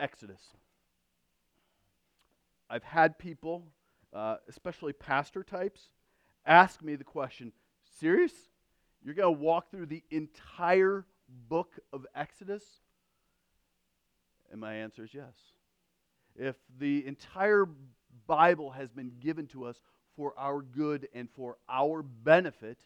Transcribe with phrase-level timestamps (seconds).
[0.00, 0.40] Exodus.
[2.68, 3.64] I've had people,
[4.12, 5.90] uh, especially pastor types,
[6.46, 7.52] ask me the question
[7.98, 8.32] serious?
[9.02, 11.04] You're going to walk through the entire
[11.48, 12.62] book of Exodus?
[14.50, 15.34] And my answer is yes.
[16.36, 17.68] If the entire
[18.26, 19.80] Bible has been given to us
[20.16, 22.78] for our good and for our benefit,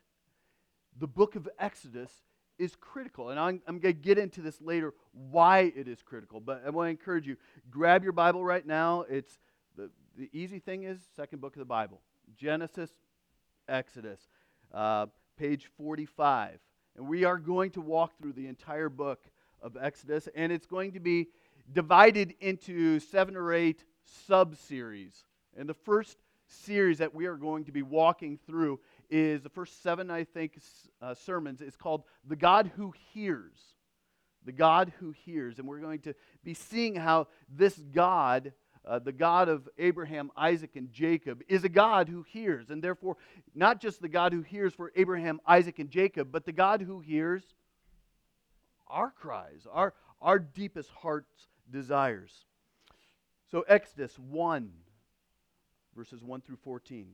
[0.99, 2.11] the book of Exodus
[2.59, 3.31] is critical.
[3.31, 4.95] And I'm, I'm going to get into this later
[5.31, 6.41] why it is critical.
[6.41, 7.37] But I want to encourage you
[7.71, 9.05] grab your Bible right now.
[9.09, 9.39] It's
[9.77, 12.01] the, the easy thing is second book of the Bible
[12.37, 12.91] Genesis,
[13.69, 14.21] Exodus,
[14.73, 15.07] uh,
[15.37, 16.59] page 45.
[16.97, 19.21] And we are going to walk through the entire book
[19.61, 21.29] of Exodus, and it's going to be
[21.73, 23.85] divided into seven or eight
[24.27, 25.25] sub series.
[25.57, 28.79] And the first series that we are going to be walking through
[29.11, 30.59] is the first seven, I think,
[31.01, 31.61] uh, sermons.
[31.61, 33.57] It's called The God Who Hears.
[34.45, 35.59] The God Who Hears.
[35.59, 38.53] And we're going to be seeing how this God,
[38.87, 42.71] uh, the God of Abraham, Isaac, and Jacob, is a God who hears.
[42.71, 43.17] And therefore,
[43.55, 47.01] not just the God who hears for Abraham, Isaac, and Jacob, but the God who
[47.01, 47.43] hears
[48.87, 52.45] our cries, our, our deepest heart's desires.
[53.51, 54.71] So, Exodus 1,
[55.97, 57.09] verses 1 through 14.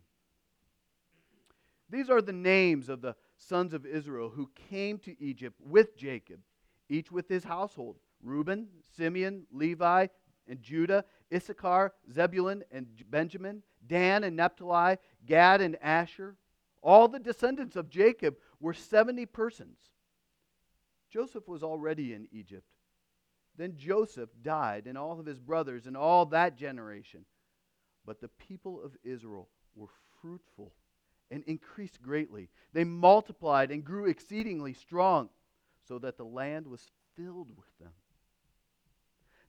[1.91, 6.41] These are the names of the sons of Israel who came to Egypt with Jacob,
[6.89, 10.07] each with his household Reuben, Simeon, Levi,
[10.47, 16.37] and Judah, Issachar, Zebulun, and Benjamin, Dan and Naphtali, Gad and Asher.
[16.83, 19.79] All the descendants of Jacob were 70 persons.
[21.11, 22.67] Joseph was already in Egypt.
[23.57, 27.25] Then Joseph died, and all of his brothers, and all that generation.
[28.07, 29.89] But the people of Israel were
[30.21, 30.73] fruitful
[31.31, 32.49] and increased greatly.
[32.73, 35.29] They multiplied and grew exceedingly strong,
[35.87, 37.93] so that the land was filled with them.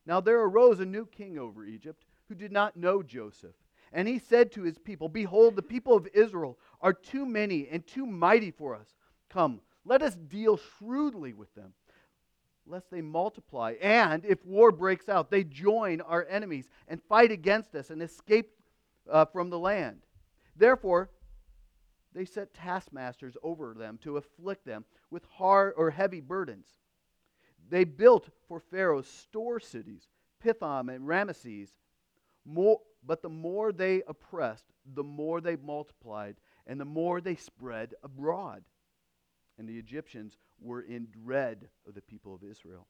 [0.06, 3.54] Now there arose a new king over Egypt who did not know Joseph.
[3.92, 7.86] And he said to his people, Behold, the people of Israel are too many and
[7.86, 8.88] too mighty for us.
[9.28, 11.74] Come, let us deal shrewdly with them,
[12.66, 13.74] lest they multiply.
[13.80, 18.50] And if war breaks out, they join our enemies and fight against us and escape
[19.10, 20.00] uh, from the land.
[20.56, 21.10] Therefore,
[22.14, 26.66] they set taskmasters over them to afflict them with hard or heavy burdens.
[27.70, 30.08] They built for Pharaoh store cities,
[30.44, 31.70] Pithom and Ramesses.
[32.44, 36.36] More, but the more they oppressed, the more they multiplied,
[36.66, 38.64] and the more they spread abroad.
[39.58, 42.86] And the Egyptians were in dread of the people of Israel.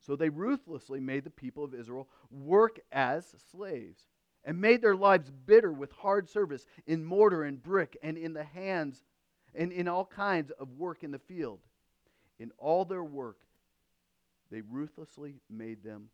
[0.00, 4.08] So they ruthlessly made the people of Israel work as slaves
[4.44, 8.44] and made their lives bitter with hard service in mortar and brick and in the
[8.44, 9.04] hands
[9.54, 11.60] and in all kinds of work in the field.
[12.38, 13.38] In all their work,
[14.50, 16.08] they ruthlessly made them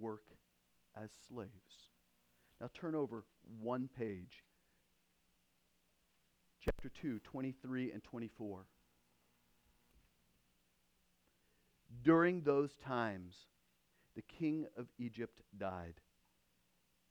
[0.00, 0.24] work
[1.00, 1.50] as slaves.
[2.60, 3.24] Now turn over
[3.60, 4.42] one page.
[6.64, 8.66] Chapter 2, 23 and 24.
[12.02, 13.36] During those times,
[14.16, 16.00] the king of Egypt died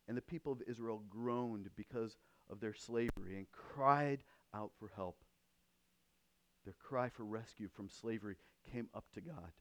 [0.08, 2.18] and the people of Israel groaned because
[2.50, 4.20] of their slavery and cried
[4.54, 5.18] out for help.
[6.64, 8.36] Their cry for rescue from slavery
[8.72, 9.52] came up to God.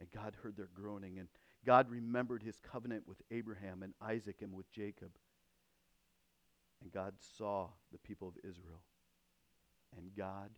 [0.00, 1.18] And God heard their groaning.
[1.18, 1.28] And
[1.66, 5.10] God remembered his covenant with Abraham and Isaac and with Jacob.
[6.82, 8.80] And God saw the people of Israel.
[9.96, 10.50] And God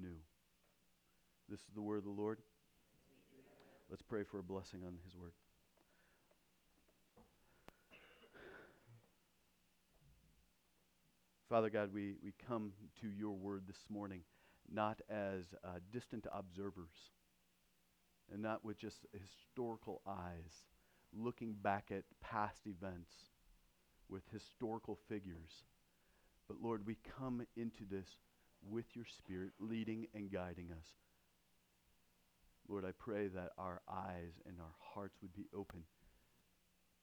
[0.00, 0.16] knew.
[1.48, 2.38] This is the word of the Lord.
[3.88, 5.32] Let's pray for a blessing on his word.
[11.48, 14.22] Father God, we, we come to your word this morning
[14.72, 17.12] not as uh, distant observers
[18.32, 20.64] and not with just historical eyes,
[21.16, 23.12] looking back at past events
[24.08, 25.64] with historical figures.
[26.48, 28.08] But Lord, we come into this
[28.68, 30.88] with your Spirit leading and guiding us.
[32.68, 35.84] Lord, I pray that our eyes and our hearts would be open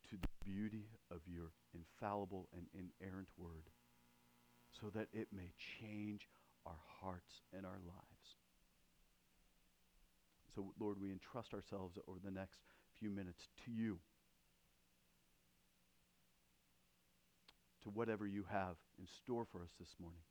[0.10, 3.70] to the beauty of your infallible and inerrant word
[4.82, 6.28] so that it may change
[6.66, 8.28] our hearts and our lives.
[10.56, 12.60] So, Lord, we entrust ourselves over the next
[13.00, 14.00] few minutes to you,
[17.84, 20.22] to whatever you have in store for us this morning.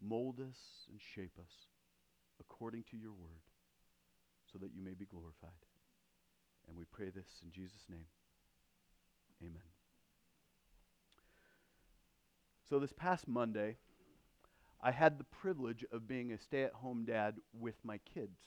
[0.00, 1.52] Mold us and shape us
[2.40, 3.44] according to your word
[4.52, 5.64] so that you may be glorified.
[6.68, 8.06] And we pray this in Jesus' name.
[9.42, 9.73] Amen.
[12.68, 13.76] So, this past Monday,
[14.82, 18.38] I had the privilege of being a stay at home dad with my kids.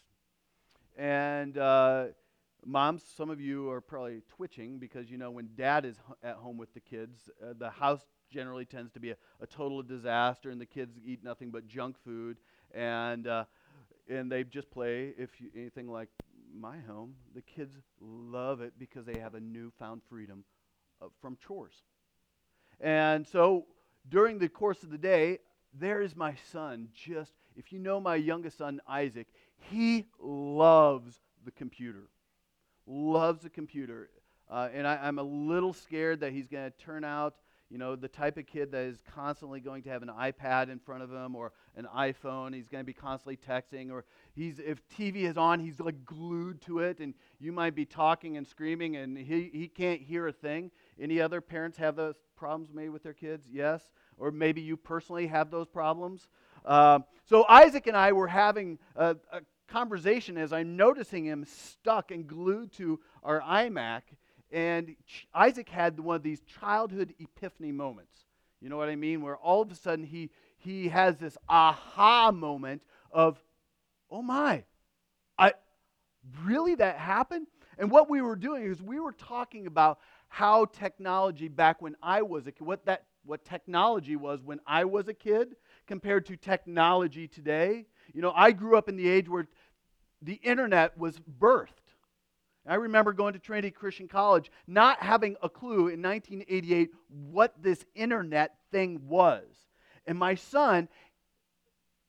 [0.97, 2.05] And uh,
[2.65, 6.57] Moms, some of you are probably twitching because you know when dad is at home
[6.57, 10.59] with the kids, uh, the house generally tends to be a, a, total disaster, and
[10.59, 12.37] the kids eat nothing but junk food,
[12.73, 13.45] and uh,
[14.09, 15.13] and they just play.
[15.17, 16.09] If you, anything like
[16.53, 20.43] my home, the kids love it because they have a newfound freedom
[21.01, 21.83] uh, from chores.
[22.79, 23.65] And so
[24.09, 25.39] during the course of the day,
[25.73, 26.89] there is my son.
[26.93, 29.27] Just if you know my youngest son Isaac,
[29.57, 32.09] he loves the computer
[32.87, 34.09] loves the computer.
[34.49, 37.35] Uh, and I, I'm a little scared that he's going to turn out,
[37.69, 40.79] you know, the type of kid that is constantly going to have an iPad in
[40.79, 42.55] front of him or an iPhone.
[42.55, 46.61] He's going to be constantly texting, or he's if TV is on, he's like glued
[46.61, 50.31] to it, and you might be talking and screaming, and he, he can't hear a
[50.31, 50.71] thing.
[50.99, 53.47] Any other parents have those problems made with their kids?
[53.51, 53.81] Yes,
[54.17, 56.29] or maybe you personally have those problems.
[56.65, 62.11] Uh, so Isaac and I were having a, a conversation as I'm noticing him stuck
[62.11, 64.01] and glued to our iMac.
[64.51, 64.95] And
[65.33, 68.25] Isaac had one of these childhood epiphany moments.
[68.61, 69.21] You know what I mean?
[69.21, 73.37] Where all of a sudden he, he has this aha moment of,
[74.09, 74.63] oh my,
[75.37, 75.53] I
[76.43, 77.47] really that happened?
[77.77, 79.99] And what we were doing is we were talking about
[80.29, 84.85] how technology back when I was a kid, what that what technology was when I
[84.85, 87.85] was a kid compared to technology today.
[88.13, 89.47] You know, I grew up in the age where
[90.21, 91.67] the internet was birthed.
[92.65, 97.85] I remember going to Trinity Christian College, not having a clue in 1988 what this
[97.95, 99.45] internet thing was.
[100.05, 100.89] And my son,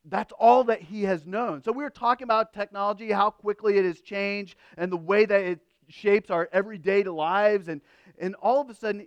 [0.04, 1.62] that's all that he has known.
[1.62, 5.42] So we were talking about technology, how quickly it has changed, and the way that
[5.42, 7.68] it shapes our everyday lives.
[7.68, 7.80] And,
[8.20, 9.06] and all of a sudden,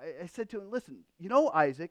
[0.00, 1.90] I, I said to him, Listen, you know, Isaac,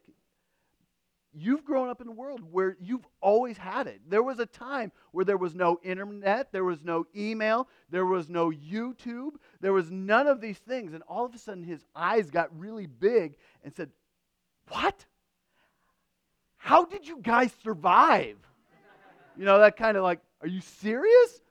[1.39, 4.01] You've grown up in a world where you've always had it.
[4.09, 8.27] There was a time where there was no internet, there was no email, there was
[8.27, 10.93] no YouTube, there was none of these things.
[10.93, 13.91] And all of a sudden, his eyes got really big and said,
[14.69, 15.05] What?
[16.55, 18.37] How did you guys survive?
[19.37, 21.41] You know, that kind of like, Are you serious?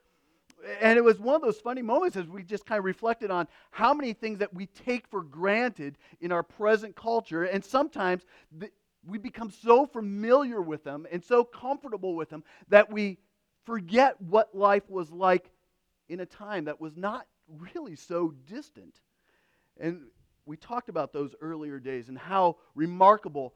[0.80, 3.46] And it was one of those funny moments as we just kind of reflected on
[3.70, 8.24] how many things that we take for granted in our present culture and sometimes
[9.06, 13.18] we become so familiar with them and so comfortable with them that we
[13.64, 15.50] forget what life was like
[16.08, 19.00] in a time that was not really so distant.
[19.78, 20.02] And
[20.46, 23.54] we talked about those earlier days and how remarkable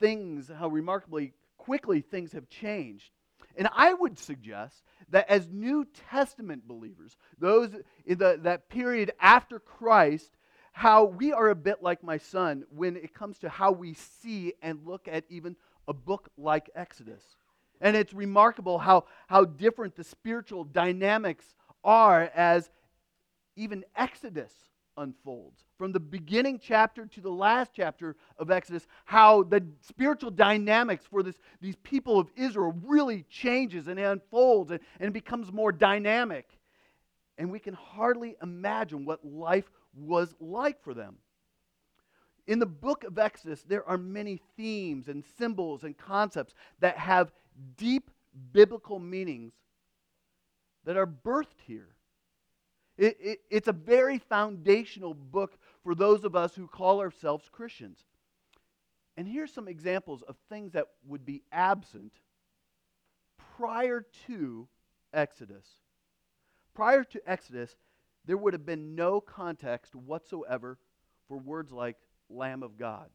[0.00, 3.10] things, how remarkably quickly things have changed.
[3.56, 7.70] And I would suggest that as New Testament believers, those
[8.04, 10.30] in the, that period after Christ,
[10.72, 14.52] how we are a bit like my son when it comes to how we see
[14.60, 15.56] and look at even
[15.88, 17.22] a book like Exodus.
[17.80, 21.54] And it's remarkable how, how different the spiritual dynamics
[21.84, 22.70] are as
[23.54, 24.52] even Exodus
[24.96, 25.65] unfolds.
[25.78, 31.22] From the beginning chapter to the last chapter of Exodus, how the spiritual dynamics for
[31.22, 36.48] this, these people of Israel really changes and unfolds and, and becomes more dynamic.
[37.36, 41.16] And we can hardly imagine what life was like for them.
[42.46, 47.32] In the book of Exodus, there are many themes and symbols and concepts that have
[47.76, 48.10] deep
[48.52, 49.52] biblical meanings
[50.84, 51.88] that are birthed here.
[52.96, 58.00] It, it, it's a very foundational book for those of us who call ourselves Christians.
[59.16, 62.12] And here's some examples of things that would be absent
[63.56, 64.66] prior to
[65.14, 65.64] Exodus.
[66.74, 67.76] Prior to Exodus,
[68.24, 70.76] there would have been no context whatsoever
[71.28, 73.08] for words like Lamb of God.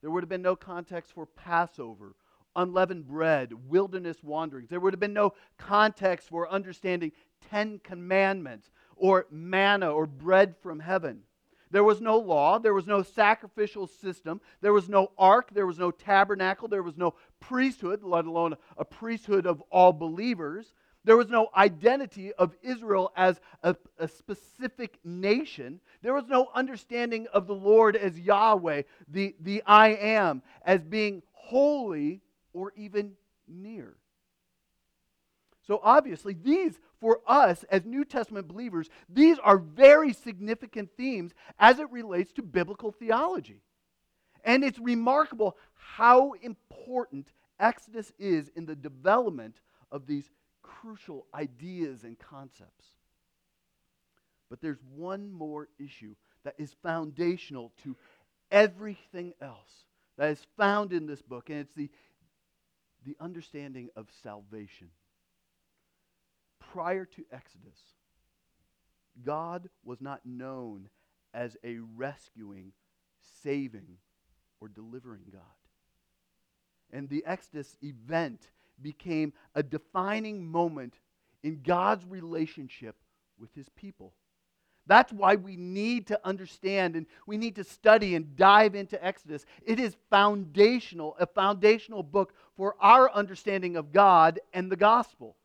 [0.00, 2.14] There would have been no context for Passover,
[2.56, 4.70] unleavened bread, wilderness wanderings.
[4.70, 7.12] There would have been no context for understanding
[7.50, 11.24] Ten Commandments or manna or bread from heaven.
[11.70, 12.58] There was no law.
[12.58, 14.40] There was no sacrificial system.
[14.60, 15.50] There was no ark.
[15.52, 16.68] There was no tabernacle.
[16.68, 20.72] There was no priesthood, let alone a priesthood of all believers.
[21.04, 25.80] There was no identity of Israel as a, a, specific nation.
[26.02, 31.22] There was no understanding of the Lord as Yahweh, the, the I am, as being
[31.32, 32.20] holy
[32.52, 33.12] or even
[33.46, 33.96] near.
[35.68, 41.78] So, obviously, these, for us as New Testament believers, these are very significant themes as
[41.78, 43.60] it relates to biblical theology.
[44.42, 47.28] And it's remarkable how important
[47.60, 49.60] Exodus is in the development
[49.92, 50.30] of these
[50.62, 52.86] crucial ideas and concepts.
[54.48, 57.94] But there's one more issue that is foundational to
[58.50, 59.84] everything else
[60.16, 61.90] that is found in this book, and it's the,
[63.04, 64.88] the understanding of salvation.
[66.72, 67.78] Prior to Exodus,
[69.24, 70.88] God was not known
[71.34, 72.72] as a rescuing,
[73.42, 73.96] saving,
[74.60, 75.42] or delivering God.
[76.90, 78.48] And the Exodus event
[78.80, 80.94] became a defining moment
[81.42, 82.96] in God's relationship
[83.38, 84.12] with his people.
[84.86, 89.44] That's why we need to understand and we need to study and dive into Exodus.
[89.64, 95.36] It is foundational, a foundational book for our understanding of God and the gospel.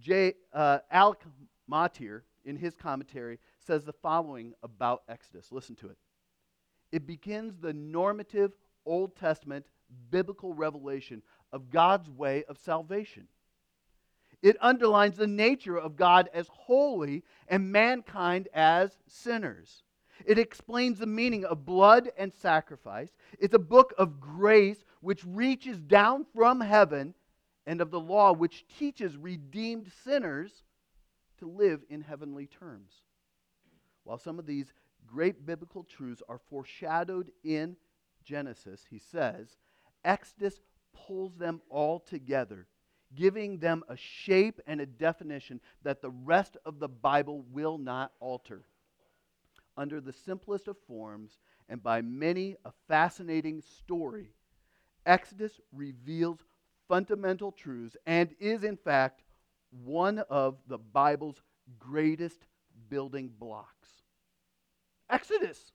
[0.00, 0.34] J.
[0.52, 1.20] Uh, Alec
[1.66, 5.52] Motyer, in his commentary, says the following about Exodus.
[5.52, 5.98] Listen to it.
[6.92, 8.52] It begins the normative
[8.86, 9.66] Old Testament
[10.10, 13.28] biblical revelation of God's way of salvation.
[14.42, 19.82] It underlines the nature of God as holy and mankind as sinners.
[20.24, 23.10] It explains the meaning of blood and sacrifice.
[23.38, 27.14] It's a book of grace which reaches down from heaven
[27.68, 30.62] and of the law which teaches redeemed sinners
[31.38, 33.02] to live in heavenly terms.
[34.04, 34.72] While some of these
[35.06, 37.76] great biblical truths are foreshadowed in
[38.24, 39.58] Genesis, he says,
[40.02, 40.60] Exodus
[40.94, 42.66] pulls them all together
[43.14, 48.12] giving them a shape and a definition that the rest of the Bible will not
[48.20, 48.64] alter.
[49.76, 54.34] Under the simplest of forms and by many a fascinating story,
[55.06, 56.40] Exodus reveals
[56.88, 59.22] fundamental truths and is, in fact,
[59.84, 61.40] one of the Bible's
[61.78, 62.46] greatest
[62.88, 63.88] building blocks.
[65.10, 65.72] Exodus,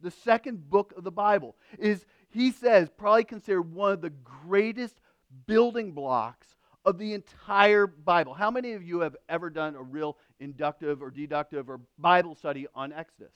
[0.00, 5.00] the second book of the Bible, is, he says, probably considered one of the greatest
[5.46, 6.46] building blocks
[6.84, 8.34] of the entire Bible.
[8.34, 12.66] How many of you have ever done a real inductive or deductive or Bible study
[12.74, 13.34] on Exodus?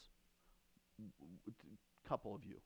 [1.47, 2.57] A couple of you.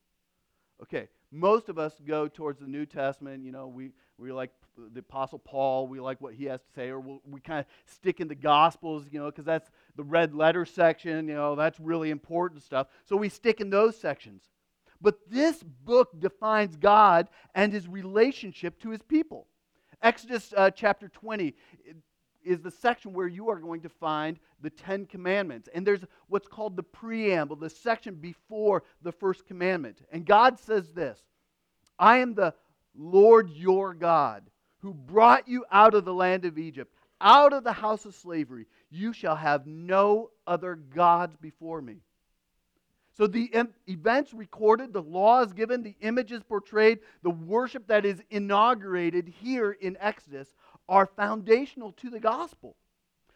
[0.81, 3.43] Okay, most of us go towards the New Testament.
[3.43, 4.51] You know, we, we like
[4.93, 7.65] the Apostle Paul, we like what he has to say, or we'll, we kind of
[7.85, 11.79] stick in the Gospels, you know, because that's the red letter section, you know, that's
[11.79, 12.87] really important stuff.
[13.05, 14.43] So we stick in those sections.
[15.01, 19.47] But this book defines God and his relationship to his people.
[20.01, 21.55] Exodus uh, chapter 20
[22.43, 25.69] is the section where you are going to find the Ten Commandments.
[25.73, 30.01] And there's what's called the preamble, the section before the first commandment.
[30.11, 31.19] And God says this
[31.97, 32.53] I am the
[32.99, 34.43] Lord your God
[34.79, 38.65] who brought you out of the land of Egypt, out of the house of slavery.
[38.89, 42.01] You shall have no other gods before me.
[43.17, 43.51] So the
[43.87, 49.97] events recorded, the laws given, the images portrayed, the worship that is inaugurated here in
[49.99, 50.53] Exodus
[50.87, 52.75] are foundational to the gospel.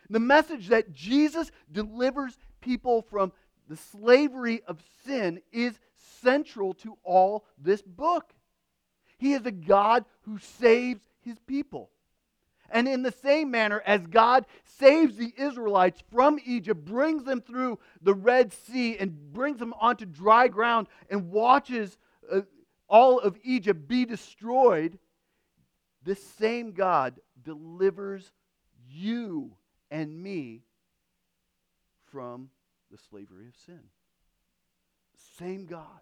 [0.09, 3.33] The message that Jesus delivers people from
[3.67, 5.79] the slavery of sin is
[6.21, 8.33] central to all this book.
[9.23, 11.89] He is a God who saves his people.
[12.69, 17.79] And in the same manner as God saves the Israelites from Egypt, brings them through
[18.01, 21.97] the Red Sea, and brings them onto dry ground, and watches
[22.29, 22.41] uh,
[22.89, 24.99] all of Egypt be destroyed,
[26.03, 28.29] this same God delivers
[28.89, 29.55] you
[29.89, 30.63] and me
[32.11, 32.49] from
[32.91, 33.83] the slavery of sin.
[35.39, 36.01] Same God.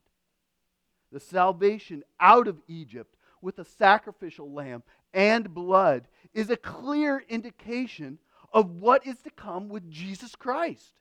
[1.11, 8.19] The salvation out of Egypt with a sacrificial lamb and blood is a clear indication
[8.53, 10.99] of what is to come with Jesus Christ.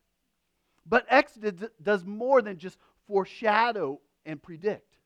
[0.87, 4.97] But Exodus does more than just foreshadow and predict,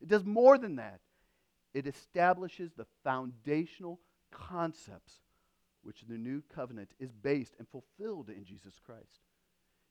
[0.00, 1.00] it does more than that.
[1.72, 3.98] It establishes the foundational
[4.30, 5.14] concepts
[5.82, 9.20] which the new covenant is based and fulfilled in Jesus Christ.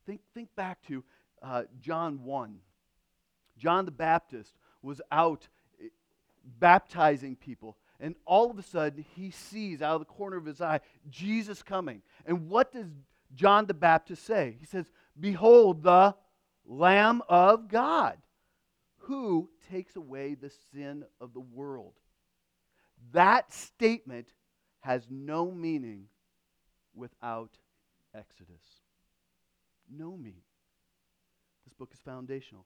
[0.05, 1.03] Think, think back to
[1.41, 2.55] uh, John 1.
[3.57, 4.53] John the Baptist
[4.83, 5.47] was out
[5.81, 5.87] eh,
[6.59, 10.59] baptizing people and all of a sudden, he sees out of the corner of his
[10.59, 12.01] eye Jesus coming.
[12.25, 12.87] And what does
[13.33, 14.57] John the Baptist say?
[14.59, 16.13] He says, Behold, the
[16.65, 18.17] Lamb of God
[18.97, 21.93] who takes away the sin of the world.
[23.13, 24.27] That statement
[24.81, 26.07] has no meaning
[26.93, 27.51] without
[28.13, 28.63] Exodus.
[29.89, 30.43] No meaning.
[31.65, 32.65] This book is foundational.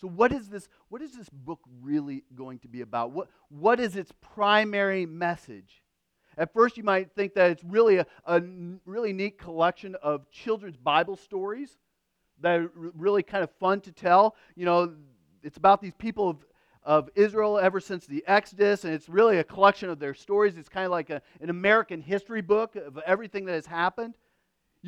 [0.00, 3.10] So, what is this, what is this book really going to be about?
[3.10, 5.82] What, what is its primary message?
[6.36, 8.40] At first, you might think that it's really a, a
[8.84, 11.78] really neat collection of children's Bible stories
[12.40, 14.36] that are really kind of fun to tell.
[14.54, 14.94] You know,
[15.42, 16.46] it's about these people of,
[16.84, 20.56] of Israel ever since the Exodus, and it's really a collection of their stories.
[20.56, 24.14] It's kind of like a, an American history book of everything that has happened.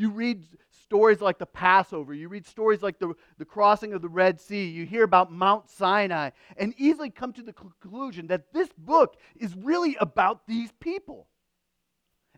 [0.01, 4.09] You read stories like the Passover, you read stories like the, the crossing of the
[4.09, 8.71] Red Sea, you hear about Mount Sinai, and easily come to the conclusion that this
[8.79, 11.29] book is really about these people.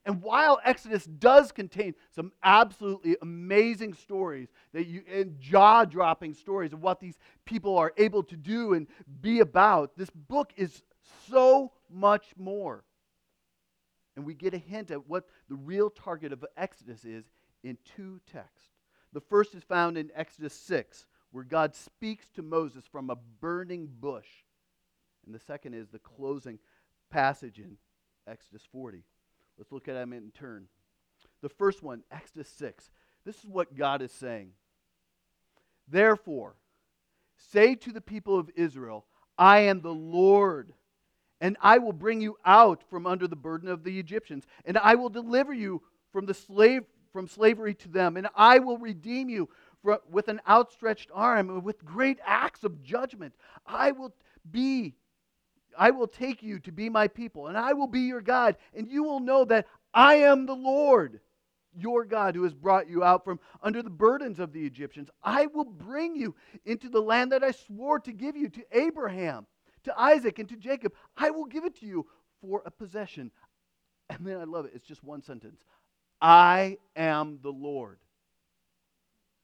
[0.04, 6.82] And while Exodus does contain some absolutely amazing stories that you and jaw-dropping stories of
[6.82, 8.88] what these people are able to do and
[9.20, 10.82] be about, this book is
[11.30, 12.82] so much more.
[14.16, 17.24] And we get a hint at what the real target of Exodus is
[17.62, 18.70] in two texts.
[19.12, 23.88] The first is found in Exodus 6, where God speaks to Moses from a burning
[24.00, 24.28] bush.
[25.26, 26.58] And the second is the closing
[27.10, 27.76] passage in
[28.26, 29.04] Exodus 40.
[29.58, 30.66] Let's look at them in turn.
[31.42, 32.90] The first one, Exodus 6.
[33.24, 34.50] This is what God is saying.
[35.88, 36.56] Therefore,
[37.36, 39.04] say to the people of Israel,
[39.38, 40.72] I am the Lord,
[41.40, 44.94] and I will bring you out from under the burden of the Egyptians, and I
[44.94, 49.48] will deliver you from the slave from slavery to them, and I will redeem you
[50.10, 53.34] with an outstretched arm and with great acts of judgment.
[53.66, 54.14] I will
[54.50, 54.94] be
[55.78, 58.88] I will take you to be my people, and I will be your God, and
[58.88, 61.20] you will know that I am the Lord,
[61.74, 65.08] your God, who has brought you out from under the burdens of the Egyptians.
[65.22, 69.46] I will bring you into the land that I swore to give you to Abraham,
[69.84, 70.92] to Isaac, and to Jacob.
[71.16, 72.06] I will give it to you
[72.40, 73.30] for a possession.
[74.10, 74.72] And then I love it.
[74.74, 75.64] It's just one sentence
[76.22, 77.98] I am the Lord.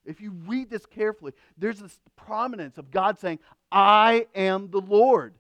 [0.07, 5.35] If you read this carefully, there's this prominence of God saying, I am the Lord.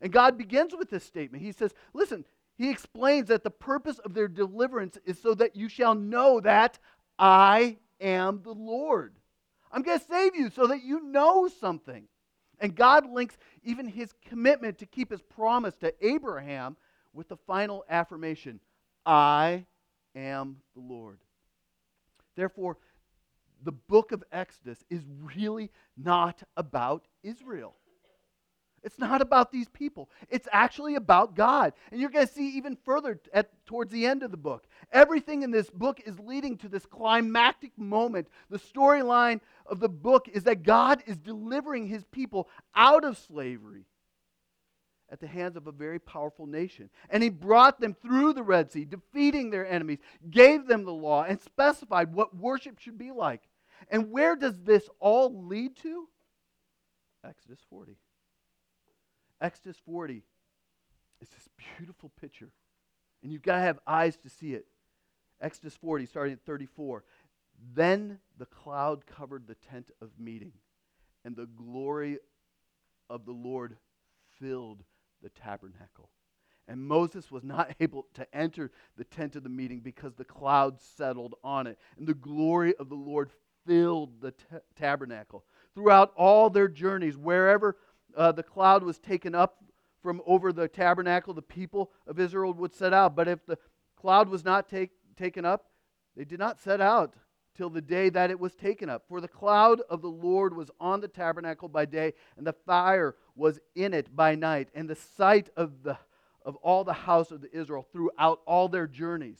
[0.00, 1.42] And God begins with this statement.
[1.42, 2.24] He says, Listen,
[2.58, 6.78] He explains that the purpose of their deliverance is so that you shall know that
[7.18, 9.14] I am the Lord.
[9.70, 12.04] I'm going to save you so that you know something.
[12.58, 16.76] And God links even his commitment to keep his promise to Abraham
[17.14, 18.60] with the final affirmation
[19.06, 19.64] I
[20.14, 21.18] am the Lord.
[22.36, 22.78] Therefore,
[23.62, 25.02] the book of Exodus is
[25.36, 27.74] really not about Israel.
[28.84, 30.10] It's not about these people.
[30.28, 31.72] It's actually about God.
[31.90, 34.66] And you're going to see even further at, towards the end of the book.
[34.90, 38.26] Everything in this book is leading to this climactic moment.
[38.50, 43.86] The storyline of the book is that God is delivering his people out of slavery
[45.12, 46.88] at the hands of a very powerful nation.
[47.10, 49.98] And he brought them through the Red Sea, defeating their enemies,
[50.30, 53.42] gave them the law, and specified what worship should be like.
[53.90, 56.08] And where does this all lead to?
[57.24, 57.98] Exodus 40.
[59.40, 60.22] Exodus 40
[61.20, 62.50] is this beautiful picture.
[63.22, 64.64] And you've got to have eyes to see it.
[65.42, 67.04] Exodus 40, starting at 34.
[67.74, 70.52] Then the cloud covered the tent of meeting,
[71.24, 72.18] and the glory
[73.10, 73.76] of the Lord
[74.40, 74.84] filled
[75.22, 76.10] the tabernacle.
[76.68, 80.80] And Moses was not able to enter the tent of the meeting because the cloud
[80.80, 81.78] settled on it.
[81.98, 83.30] And the glory of the Lord
[83.66, 84.44] filled the t-
[84.76, 85.44] tabernacle.
[85.74, 87.76] Throughout all their journeys, wherever
[88.16, 89.62] uh, the cloud was taken up
[90.02, 93.14] from over the tabernacle, the people of Israel would set out.
[93.14, 93.58] But if the
[93.96, 95.66] cloud was not take, taken up,
[96.16, 97.14] they did not set out
[97.56, 99.04] till the day that it was taken up.
[99.08, 103.14] For the cloud of the Lord was on the tabernacle by day, and the fire
[103.34, 105.98] was in it by night, and the sight of the
[106.44, 109.38] of all the house of Israel throughout all their journeys.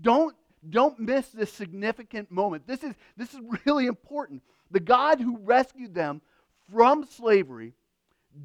[0.00, 0.34] Don't
[0.68, 2.66] don't miss this significant moment.
[2.66, 4.42] This is this is really important.
[4.70, 6.20] The God who rescued them
[6.72, 7.74] from slavery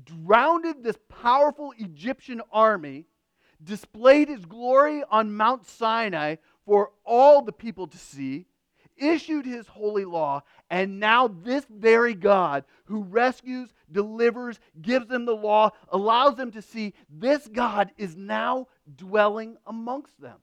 [0.06, 3.06] drowned this powerful Egyptian army,
[3.64, 8.46] displayed his glory on Mount Sinai for all the people to see,
[9.00, 15.36] issued his holy law, and now this very God who rescues, delivers, gives them the
[15.36, 20.38] law, allows them to see this God is now dwelling amongst them.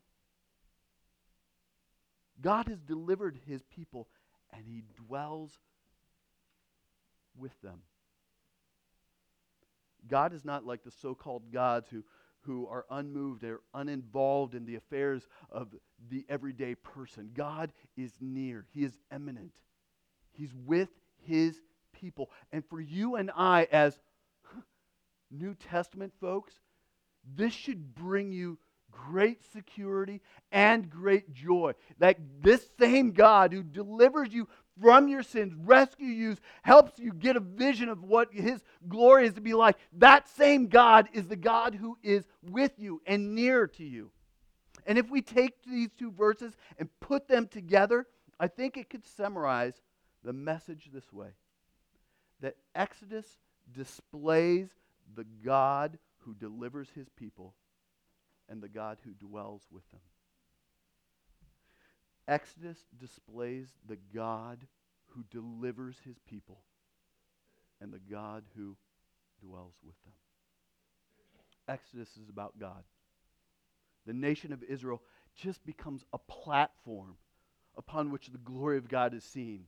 [2.41, 4.09] God has delivered his people
[4.53, 5.53] and he dwells
[7.37, 7.81] with them.
[10.09, 12.05] God is not like the so called gods who,
[12.47, 15.69] who are unmoved or uninvolved in the affairs of
[16.09, 17.31] the everyday person.
[17.35, 19.53] God is near, He is immanent,
[20.33, 20.89] He's with
[21.27, 21.61] His
[21.93, 22.31] people.
[22.53, 23.99] And for you and I, as
[25.31, 26.55] New Testament folks,
[27.35, 28.59] this should bring you
[28.91, 31.73] great security and great joy.
[31.99, 34.49] That this same God who delivers you
[34.81, 39.35] from your sins, rescue you, helps you get a vision of what his glory is
[39.35, 39.77] to be like.
[39.95, 44.11] That same God is the God who is with you and near to you.
[44.87, 48.07] And if we take these two verses and put them together,
[48.39, 49.75] I think it could summarize
[50.23, 51.31] the message this way
[52.41, 53.27] that Exodus
[53.73, 54.69] displays
[55.15, 57.55] the God who delivers his people
[58.49, 60.01] and the God who dwells with them.
[62.29, 64.67] Exodus displays the God
[65.11, 66.61] who delivers his people
[67.81, 68.77] and the God who
[69.41, 70.13] dwells with them.
[71.69, 72.85] Exodus is about God.
[74.07, 75.03] The nation of Israel
[75.35, 77.17] just becomes a platform
[77.77, 79.65] upon which the glory of God is seen,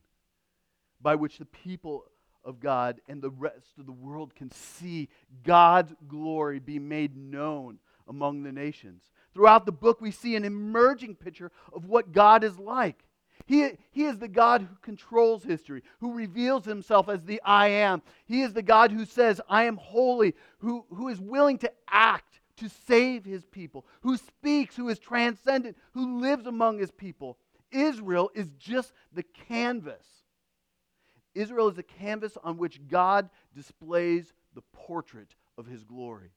[1.01, 2.05] by which the people
[2.43, 5.09] of God and the rest of the world can see
[5.43, 9.03] God's glory be made known among the nations.
[9.33, 13.05] Throughout the book, we see an emerging picture of what God is like.
[13.45, 18.01] He, he is the God who controls history, who reveals himself as the I am.
[18.25, 22.41] He is the God who says, I am holy, who, who is willing to act
[22.57, 27.37] to save his people, who speaks, who is transcendent, who lives among his people.
[27.71, 30.05] Israel is just the canvas.
[31.33, 36.31] Israel is the canvas on which God displays the portrait of his glory.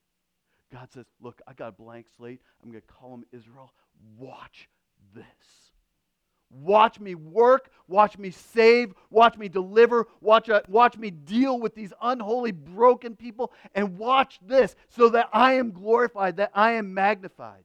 [0.73, 2.41] God says, Look, I got a blank slate.
[2.63, 3.73] I'm going to call him Israel.
[4.17, 4.69] Watch
[5.15, 5.25] this.
[6.51, 7.71] Watch me work.
[7.89, 8.93] Watch me save.
[9.11, 10.07] Watch me deliver.
[10.21, 13.53] Watch, uh, watch me deal with these unholy, broken people.
[13.75, 17.65] And watch this so that I am glorified, that I am magnified.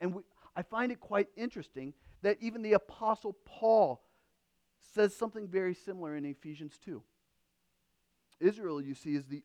[0.00, 0.22] And we,
[0.56, 4.02] I find it quite interesting that even the Apostle Paul
[4.94, 7.02] says something very similar in Ephesians 2.
[8.40, 9.42] Israel, you see, is, the,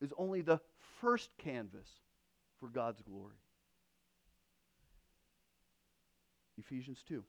[0.00, 0.60] is only the
[1.00, 1.88] first canvas
[2.62, 3.34] for God's glory.
[6.56, 7.24] Ephesians 2.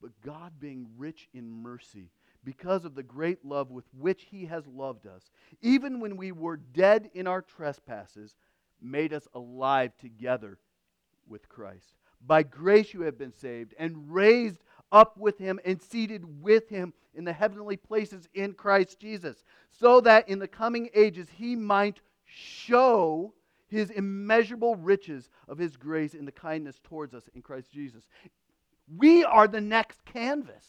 [0.00, 2.08] But God, being rich in mercy,
[2.42, 6.56] because of the great love with which He has loved us, even when we were
[6.56, 8.36] dead in our trespasses,
[8.80, 10.56] made us alive together
[11.28, 11.92] with Christ.
[12.26, 16.94] By grace you have been saved, and raised up with Him, and seated with Him
[17.14, 22.00] in the heavenly places in Christ Jesus, so that in the coming ages He might
[22.24, 23.34] show
[23.74, 28.04] his immeasurable riches of his grace in the kindness towards us in Christ Jesus.
[28.96, 30.64] We are the next canvas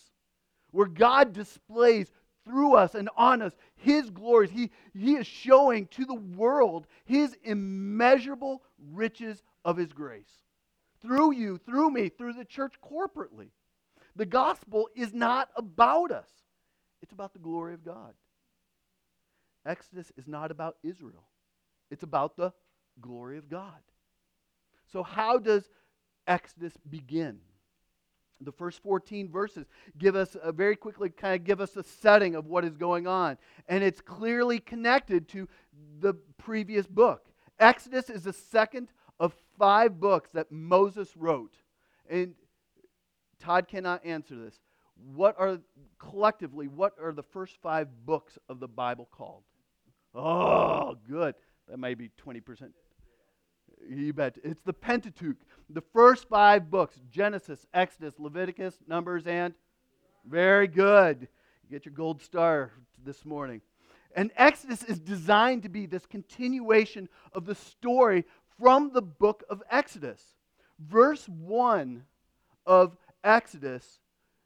[0.72, 2.12] where God displays
[2.46, 4.52] through us and on us his glories.
[4.52, 10.44] He, he is showing to the world his immeasurable riches of his grace.
[11.02, 13.50] Through you, through me, through the church corporately.
[14.16, 16.30] The gospel is not about us,
[17.02, 18.14] it's about the glory of God.
[19.66, 21.26] Exodus is not about Israel,
[21.92, 22.54] it's about the
[23.02, 23.80] glory of God.
[24.92, 25.70] So, how does
[26.28, 27.40] Exodus begin?
[28.42, 29.66] The first 14 verses
[29.98, 33.08] give us a very quickly kind of give us a setting of what is going
[33.08, 33.38] on.
[33.68, 35.48] And it's clearly connected to
[36.00, 37.26] the previous book.
[37.60, 41.56] Exodus is the second of five books that Moses wrote.
[42.10, 42.36] And
[43.40, 44.60] Todd cannot answer this.
[45.14, 45.60] What are
[45.98, 49.44] collectively, what are the first five books of the Bible called?
[50.14, 51.36] Oh, good.
[51.68, 52.72] That may be 20%.
[53.88, 54.38] You bet.
[54.44, 55.38] It's the Pentateuch,
[55.70, 59.54] the first five books Genesis, Exodus, Leviticus, Numbers, and
[60.28, 61.28] very good.
[61.64, 62.72] You get your gold star
[63.04, 63.62] this morning.
[64.16, 68.26] And Exodus is designed to be this continuation of the story
[68.60, 70.22] from the book of Exodus.
[70.80, 72.04] Verse 1
[72.66, 74.00] of Exodus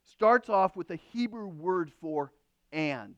[0.04, 2.32] starts off with a Hebrew word for
[2.72, 3.16] and.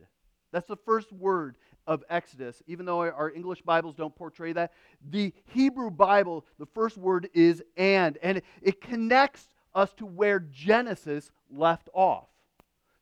[0.51, 1.55] That's the first word
[1.87, 4.71] of Exodus, even though our English Bibles don't portray that.
[5.09, 11.31] The Hebrew Bible, the first word is and, and it connects us to where Genesis
[11.49, 12.27] left off.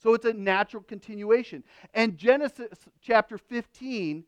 [0.02, 1.64] So it's a natural continuation.
[1.94, 2.70] And Genesis
[3.02, 4.24] chapter 15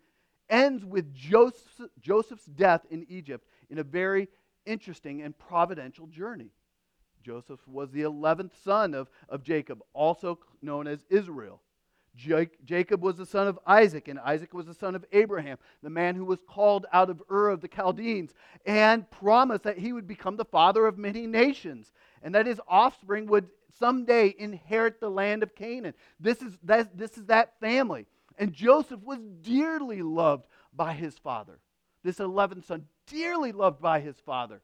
[0.50, 4.28] ends with Joseph, Joseph's death in Egypt in a very
[4.66, 6.52] interesting and providential journey.
[7.24, 11.62] Joseph was the 11th son of, of Jacob, also known as Israel.
[12.16, 16.16] Jacob was the son of Isaac, and Isaac was the son of Abraham, the man
[16.16, 18.34] who was called out of Ur of the Chaldeans,
[18.66, 23.28] and promised that he would become the father of many nations, and that his offspring
[23.28, 25.94] would someday inherit the land of Canaan.
[26.20, 28.06] This is that, this is that family.
[28.38, 31.60] And Joseph was dearly loved by his father.
[32.04, 34.62] This 11th son, dearly loved by his father.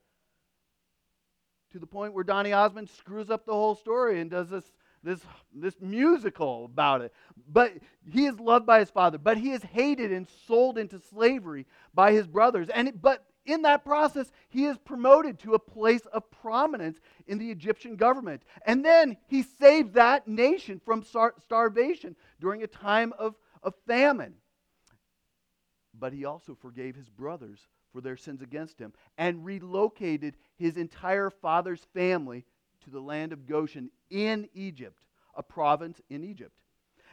[1.72, 4.72] To the point where Donny Osmond screws up the whole story and does this
[5.04, 5.20] this,
[5.54, 7.14] this musical about it.
[7.52, 7.74] But
[8.10, 12.12] he is loved by his father, but he is hated and sold into slavery by
[12.12, 12.70] his brothers.
[12.70, 17.50] And but in that process, he is promoted to a place of prominence in the
[17.50, 18.44] Egyptian government.
[18.66, 24.36] And then he saved that nation from star- starvation during a time of, of famine.
[25.98, 31.30] But he also forgave his brothers for their sins against him and relocated his entire
[31.30, 32.46] father's family
[32.84, 35.04] to the land of Goshen in Egypt,
[35.36, 36.54] a province in Egypt.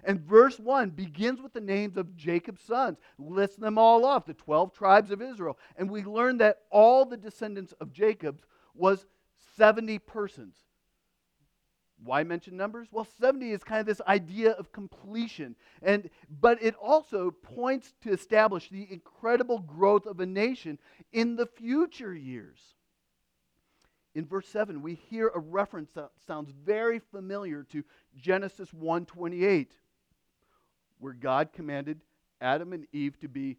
[0.02, 4.34] And verse 1 begins with the names of Jacob's sons, lists them all off, the
[4.34, 5.58] 12 tribes of Israel.
[5.76, 8.42] And we learn that all the descendants of Jacob
[8.74, 9.06] was
[9.56, 10.56] 70 persons.
[12.02, 12.88] Why mention numbers?
[12.90, 15.56] Well, 70 is kind of this idea of completion.
[15.80, 20.78] And but it also points to establish the incredible growth of a nation
[21.12, 22.73] in the future years.
[24.14, 27.82] In verse 7, we hear a reference that sounds very familiar to
[28.16, 29.72] Genesis 1:28,
[30.98, 32.00] where God commanded
[32.40, 33.58] Adam and Eve to be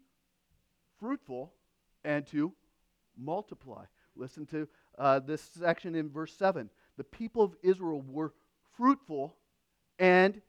[0.98, 1.52] fruitful
[2.04, 2.54] and to
[3.16, 3.84] multiply.
[4.14, 4.66] Listen to
[4.96, 6.70] uh, this section in verse 7.
[6.96, 8.32] The people of Israel were
[8.76, 9.36] fruitful
[9.98, 10.40] and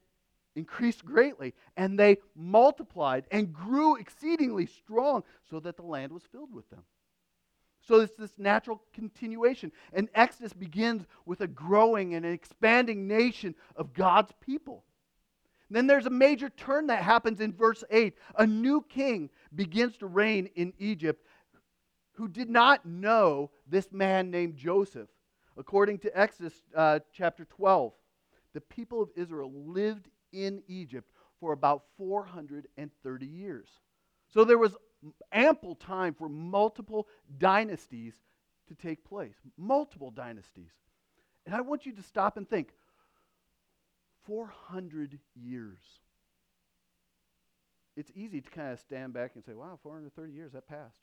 [0.56, 6.54] increased greatly, and they multiplied and grew exceedingly strong, so that the land was filled
[6.54, 6.84] with them.
[7.88, 9.72] So it's this natural continuation.
[9.94, 14.84] And Exodus begins with a growing and an expanding nation of God's people.
[15.70, 18.14] Then there's a major turn that happens in verse 8.
[18.38, 21.26] A new king begins to reign in Egypt
[22.14, 25.10] who did not know this man named Joseph.
[25.58, 27.94] According to Exodus uh, chapter 12,
[28.54, 33.68] the people of Israel lived in Egypt for about 430 years.
[34.34, 34.76] So there was
[35.32, 37.08] ample time for multiple
[37.38, 38.14] dynasties
[38.68, 39.36] to take place.
[39.58, 40.72] Multiple dynasties.
[41.46, 42.70] And I want you to stop and think
[44.26, 45.80] 400 years.
[47.96, 51.00] It's easy to kind of stand back and say, wow, 430 years, that passed.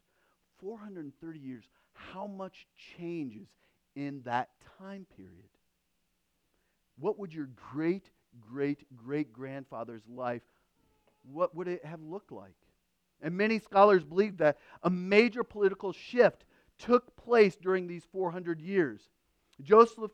[0.61, 1.65] 430 years.
[1.93, 3.49] How much changes
[3.97, 5.49] in that time period?
[6.99, 10.43] What would your great, great, great grandfather's life,
[11.23, 12.55] what would it have looked like?
[13.25, 16.45] And many scholars believe that a major political shift
[16.79, 19.09] took place during these 400 years.
[19.63, 20.13] Joseph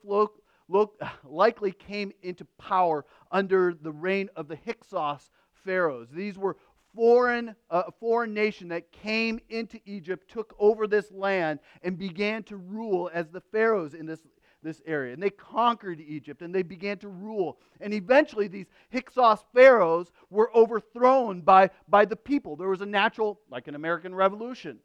[1.24, 5.32] likely came into power under the reign of the Hyksos
[5.64, 6.08] pharaohs.
[6.12, 6.56] These were
[6.94, 12.44] foreign, uh, a foreign nation that came into Egypt, took over this land, and began
[12.44, 14.20] to rule as the pharaohs in this,
[14.62, 15.12] this area.
[15.12, 17.58] And they conquered Egypt and they began to rule.
[17.80, 22.56] And eventually, these Hyksos pharaohs were overthrown by, by the people.
[22.56, 24.78] There was a natural, like an American Revolution.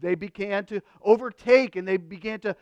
[0.00, 2.56] They began to overtake and they began to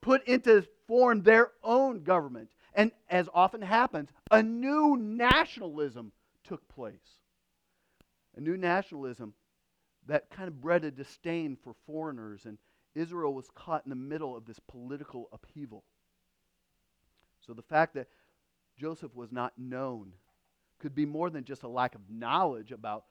[0.00, 2.50] put into form their own government.
[2.74, 6.12] And as often happens, a new nationalism
[6.44, 6.94] took place.
[8.36, 9.34] A new nationalism
[10.06, 12.58] that kind of bred a disdain for foreigners and
[12.94, 15.84] Israel was caught in the middle of this political upheaval.
[17.46, 18.08] So the fact that
[18.78, 20.12] Joseph was not known
[20.78, 23.04] could be more than just a lack of knowledge about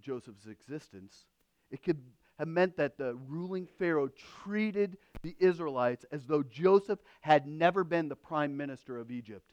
[0.00, 1.26] Joseph's existence.
[1.70, 2.00] It could
[2.38, 4.10] have meant that the ruling Pharaoh
[4.42, 9.52] treated the Israelites as though Joseph had never been the prime minister of Egypt.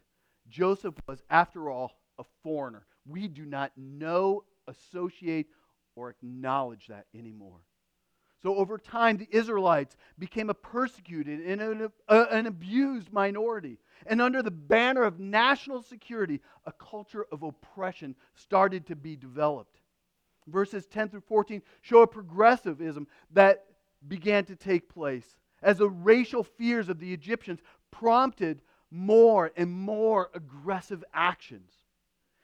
[0.49, 2.85] Joseph was, after all, a foreigner.
[3.07, 5.47] We do not know, associate,
[5.95, 7.59] or acknowledge that anymore.
[8.41, 13.77] So over time, the Israelites became a persecuted and an, uh, an, abused minority.
[14.05, 19.81] And under the banner of national security, a culture of oppression started to be developed.
[20.47, 23.65] Verses 10 through 14 show a progressivism that
[24.07, 27.59] began to take place as the racial fears of the Egyptians
[27.91, 31.71] prompted more and more aggressive actions.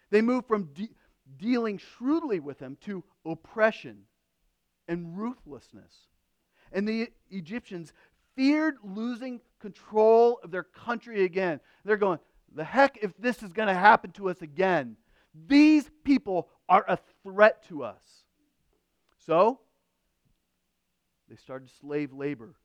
[0.10, 0.92] They moved from de-
[1.38, 4.04] dealing shrewdly with them to oppression
[4.88, 5.93] and ruthlessness.
[6.71, 7.93] And the Egyptians
[8.36, 11.60] feared losing control of their country again.
[11.84, 12.19] They're going,
[12.54, 14.98] the heck if this is going to happen to us again.
[15.48, 18.02] These people are a threat to us.
[19.26, 19.60] So,
[21.30, 22.56] they started slave labor,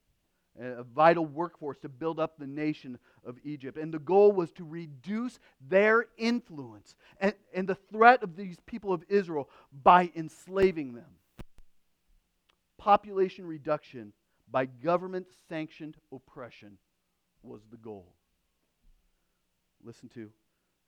[0.61, 3.79] a vital workforce to build up the nation of Egypt.
[3.79, 8.93] And the goal was to reduce their influence and, and the threat of these people
[8.93, 9.49] of Israel
[9.83, 11.07] by enslaving them
[12.81, 14.13] population reduction
[14.51, 16.79] by government sanctioned oppression
[17.43, 18.15] was the goal.
[19.85, 20.31] Listen to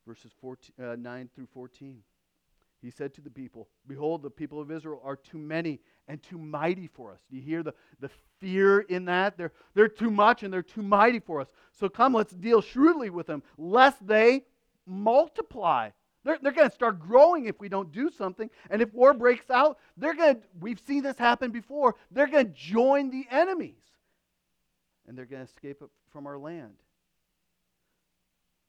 [0.05, 1.99] verses 14, uh, 9 through 14.
[2.81, 6.39] He said to the people, Behold, the people of Israel are too many and too
[6.39, 7.19] mighty for us.
[7.29, 9.37] Do you hear the, the fear in that?
[9.37, 11.47] They're, they're too much and they're too mighty for us.
[11.71, 14.45] So come, let's deal shrewdly with them, lest they
[14.87, 15.91] multiply
[16.23, 18.49] they're, they're going to start growing if we don't do something.
[18.69, 22.47] And if war breaks out, they're going to, we've seen this happen before, they're going
[22.47, 23.75] to join the enemies.
[25.07, 25.81] And they're going to escape
[26.11, 26.75] from our land.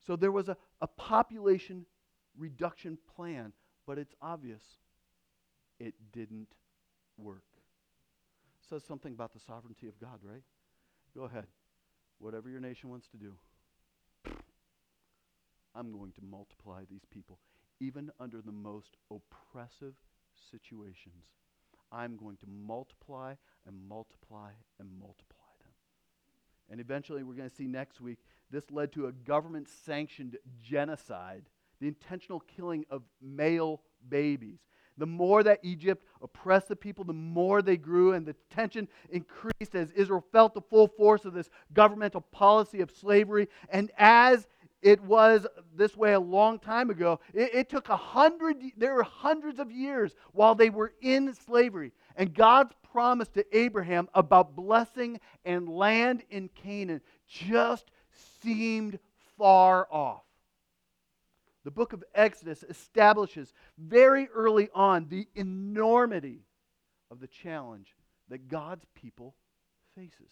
[0.07, 1.87] So there was a, a population
[2.37, 3.53] reduction plan,
[3.87, 4.63] but it's obvious
[5.79, 6.49] it didn't
[7.17, 7.45] work.
[8.69, 10.43] Says something about the sovereignty of God, right?
[11.17, 11.47] Go ahead.
[12.19, 13.35] Whatever your nation wants to do.
[15.75, 17.39] I'm going to multiply these people,
[17.81, 19.95] even under the most oppressive
[20.51, 21.25] situations.
[21.91, 23.35] I'm going to multiply
[23.67, 25.73] and multiply and multiply them.
[26.71, 28.19] And eventually, we're going to see next week,
[28.51, 31.45] this led to a government sanctioned genocide,
[31.81, 34.61] the intentional killing of male babies.
[34.97, 39.75] The more that Egypt oppressed the people, the more they grew, and the tension increased
[39.75, 43.49] as Israel felt the full force of this governmental policy of slavery.
[43.71, 44.47] And as
[44.85, 49.03] it was this way a long time ago, it, it took a hundred, there were
[49.03, 51.93] hundreds of years while they were in slavery.
[52.17, 57.91] And God's promise to Abraham about blessing and land in Canaan just
[58.43, 58.99] seemed
[59.39, 60.23] far off.
[61.65, 66.45] The book of Exodus establishes very early on the enormity
[67.11, 67.97] of the challenge
[68.29, 69.35] that God's people
[69.97, 70.31] faces.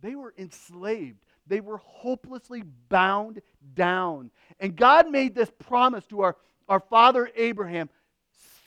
[0.00, 1.24] They were enslaved.
[1.48, 3.40] They were hopelessly bound
[3.74, 4.30] down.
[4.60, 6.36] And God made this promise to our,
[6.68, 7.88] our father Abraham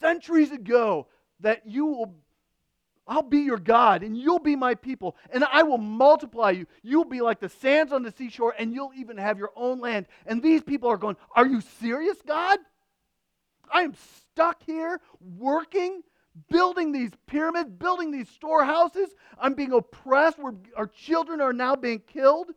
[0.00, 1.06] centuries ago
[1.40, 2.14] that you will
[3.06, 6.66] I'll be your God, and you'll be my people, and I will multiply you.
[6.82, 10.06] You'll be like the sands on the seashore, and you'll even have your own land.
[10.24, 12.60] And these people are going, Are you serious, God?
[13.72, 16.02] I am stuck here working,
[16.48, 19.08] building these pyramids, building these storehouses.
[19.38, 20.38] I'm being oppressed.
[20.38, 22.52] We're, our children are now being killed.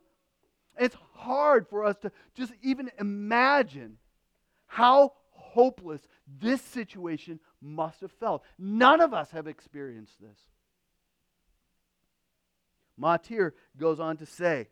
[0.77, 3.97] It's hard for us to just even imagine
[4.67, 8.43] how hopeless this situation must have felt.
[8.57, 10.39] None of us have experienced this.
[12.97, 14.67] Motyer goes on to say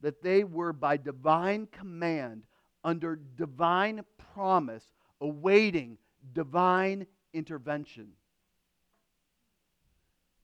[0.00, 2.44] that they were by divine command,
[2.84, 4.02] under divine
[4.34, 4.84] promise,
[5.20, 5.98] awaiting
[6.32, 8.12] divine intervention.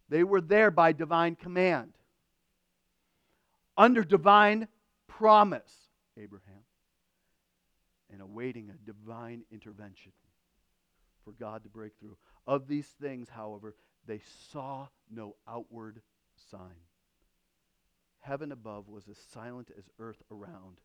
[0.08, 1.92] They were there by divine command,
[3.76, 4.68] under divine
[5.18, 5.72] promise,
[6.16, 6.64] Abraham,
[8.12, 10.12] and awaiting a divine intervention
[11.24, 12.16] for God to break through.
[12.46, 13.74] Of these things, however,
[14.06, 14.20] they
[14.52, 16.00] saw no outward
[16.50, 16.82] sign.
[18.20, 20.78] Heaven above was as silent as earth around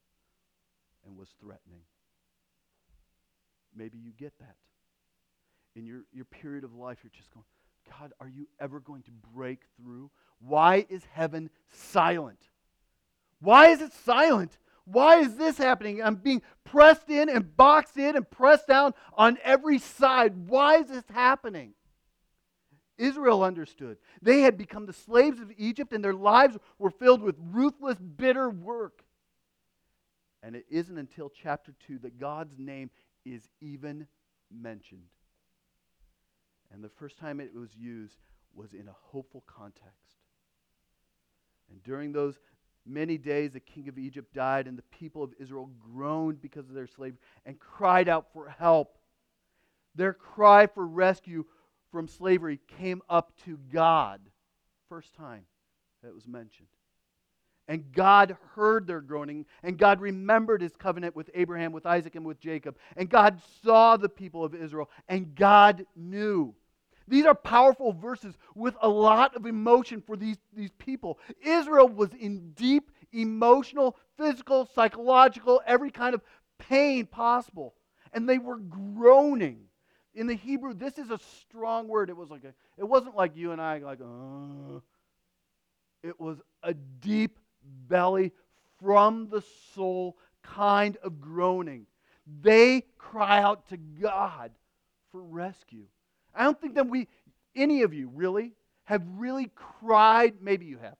[1.05, 1.81] and was threatening.
[3.75, 4.55] Maybe you get that.
[5.75, 7.45] In your, your period of life, you're just going,
[7.99, 10.11] God, are you ever going to break through?
[10.39, 12.39] Why is heaven silent?
[13.39, 14.57] Why is it silent?
[14.85, 16.01] Why is this happening?
[16.01, 20.47] I'm being pressed in and boxed in and pressed down on every side.
[20.47, 21.73] Why is this happening?
[22.97, 23.97] Israel understood.
[24.21, 28.49] They had become the slaves of Egypt, and their lives were filled with ruthless, bitter
[28.49, 29.03] work.
[30.43, 32.89] And it isn't until chapter 2 that God's name
[33.25, 34.07] is even
[34.51, 35.07] mentioned.
[36.71, 38.17] And the first time it was used
[38.53, 40.17] was in a hopeful context.
[41.69, 42.39] And during those
[42.85, 46.75] many days the king of Egypt died, and the people of Israel groaned because of
[46.75, 48.97] their slavery and cried out for help.
[49.95, 51.45] Their cry for rescue
[51.91, 54.21] from slavery came up to God.
[54.87, 55.43] First time
[56.01, 56.67] that it was mentioned.
[57.67, 62.25] And God heard their groaning, and God remembered his covenant with Abraham, with Isaac, and
[62.25, 62.77] with Jacob.
[62.97, 66.55] And God saw the people of Israel, and God knew.
[67.09, 71.17] These are powerful verses with a lot of emotion for these, these people.
[71.43, 76.21] Israel was in deep emotional, physical, psychological, every kind of
[76.59, 77.73] pain possible.
[78.13, 79.61] And they were groaning.
[80.13, 82.09] In the Hebrew, this is a strong word.
[82.09, 84.79] It was like a, it wasn't like you and I like, uh,
[86.03, 87.39] it was a deep
[87.87, 88.33] belly
[88.79, 89.43] from the
[89.73, 91.87] soul kind of groaning.
[92.41, 94.51] They cry out to God
[95.11, 95.85] for rescue.
[96.35, 97.07] I don't think that we,
[97.55, 98.53] any of you really,
[98.85, 100.95] have really cried, maybe you have,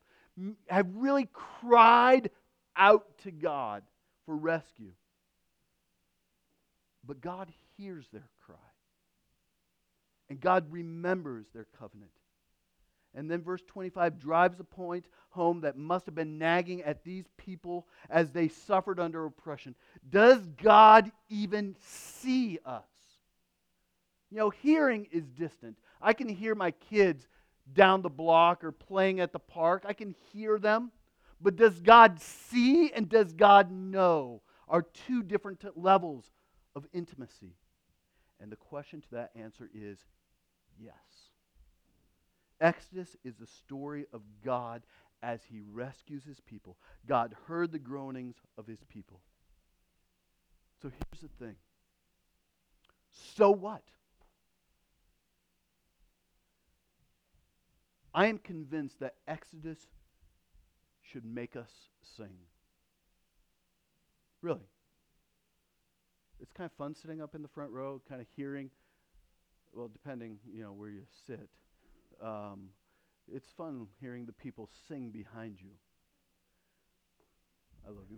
[0.68, 2.30] have really cried
[2.76, 3.84] out to God
[4.26, 4.92] for rescue.
[7.06, 8.56] But God hears their cry.
[10.30, 12.12] And God remembers their covenant.
[13.16, 17.26] And then verse 25 drives a point home that must have been nagging at these
[17.38, 19.74] people as they suffered under oppression.
[20.10, 22.86] Does God even see us?
[24.32, 25.78] You know, hearing is distant.
[26.02, 27.28] I can hear my kids
[27.74, 29.84] down the block or playing at the park.
[29.88, 30.92] I can hear them.
[31.42, 36.32] But does God see and does God know are two different levels
[36.76, 37.56] of intimacy.
[38.40, 40.00] And the question to that answer is
[40.80, 40.94] yes.
[42.62, 44.84] Exodus is the story of God
[45.22, 46.78] as he rescues his people.
[47.08, 49.22] God heard the groanings of his people.
[50.82, 51.56] So here's the thing.
[53.36, 53.84] So what?
[58.20, 59.78] I am convinced that Exodus
[61.02, 61.72] should make us
[62.18, 62.36] sing.
[64.42, 64.68] Really.
[66.42, 68.72] It's kind of fun sitting up in the front row, kind of hearing,
[69.72, 71.48] well, depending, you know, where you sit.
[72.22, 72.72] Um,
[73.34, 75.72] it's fun hearing the people sing behind you.
[77.88, 78.18] I love you.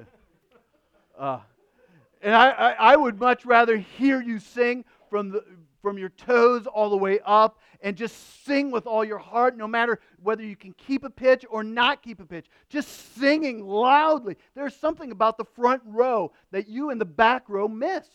[1.18, 1.40] Uh,
[2.22, 5.44] and I, I, I would much rather hear you sing from, the,
[5.82, 9.66] from your toes all the way up and just sing with all your heart, no
[9.66, 12.46] matter whether you can keep a pitch or not keep a pitch.
[12.68, 14.36] Just singing loudly.
[14.54, 18.06] There's something about the front row that you in the back row miss.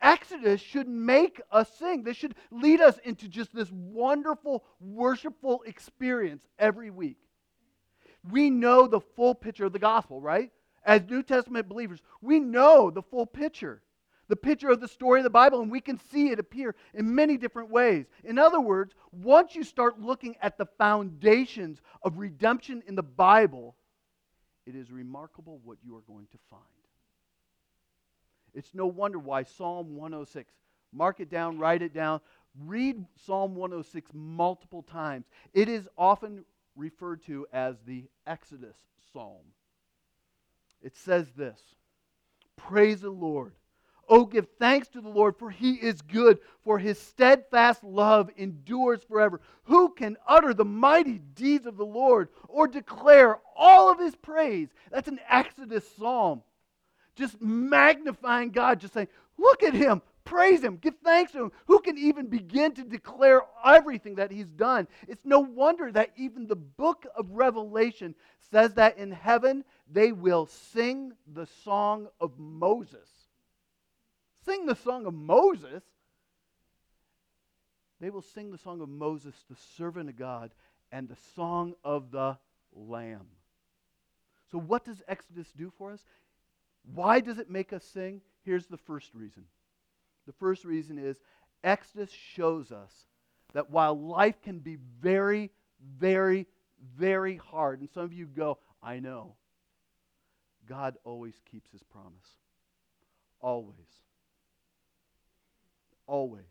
[0.00, 2.02] Exodus should make us sing.
[2.02, 7.18] This should lead us into just this wonderful, worshipful experience every week.
[8.28, 10.50] We know the full picture of the gospel, right?
[10.84, 13.80] As New Testament believers, we know the full picture,
[14.28, 17.14] the picture of the story of the Bible, and we can see it appear in
[17.14, 18.06] many different ways.
[18.24, 23.76] In other words, once you start looking at the foundations of redemption in the Bible,
[24.66, 26.62] it is remarkable what you are going to find.
[28.54, 30.52] It's no wonder why Psalm 106,
[30.92, 32.20] mark it down, write it down,
[32.66, 35.24] read Psalm 106 multiple times.
[35.54, 36.44] It is often
[36.76, 38.76] referred to as the Exodus
[39.12, 39.42] Psalm.
[40.82, 41.60] It says this
[42.56, 43.54] Praise the Lord.
[44.08, 49.02] Oh, give thanks to the Lord, for he is good, for his steadfast love endures
[49.04, 49.40] forever.
[49.64, 54.68] Who can utter the mighty deeds of the Lord or declare all of his praise?
[54.90, 56.42] That's an Exodus psalm
[57.14, 61.52] just magnifying God, just saying, Look at him, praise him, give thanks to him.
[61.66, 64.86] Who can even begin to declare everything that he's done?
[65.08, 68.14] It's no wonder that even the book of Revelation
[68.50, 73.08] says that in heaven they will sing the song of Moses.
[74.44, 75.82] Sing the song of Moses.
[78.00, 80.52] They will sing the song of Moses, the servant of God,
[80.90, 82.36] and the song of the
[82.74, 83.26] Lamb.
[84.50, 86.00] So, what does Exodus do for us?
[86.94, 88.20] Why does it make us sing?
[88.44, 89.44] Here's the first reason.
[90.26, 91.16] The first reason is
[91.62, 92.92] Exodus shows us
[93.54, 95.50] that while life can be very,
[95.98, 96.46] very,
[96.96, 99.36] very hard, and some of you go, I know,
[100.68, 102.36] God always keeps his promise.
[103.40, 104.01] Always.
[106.12, 106.44] Always.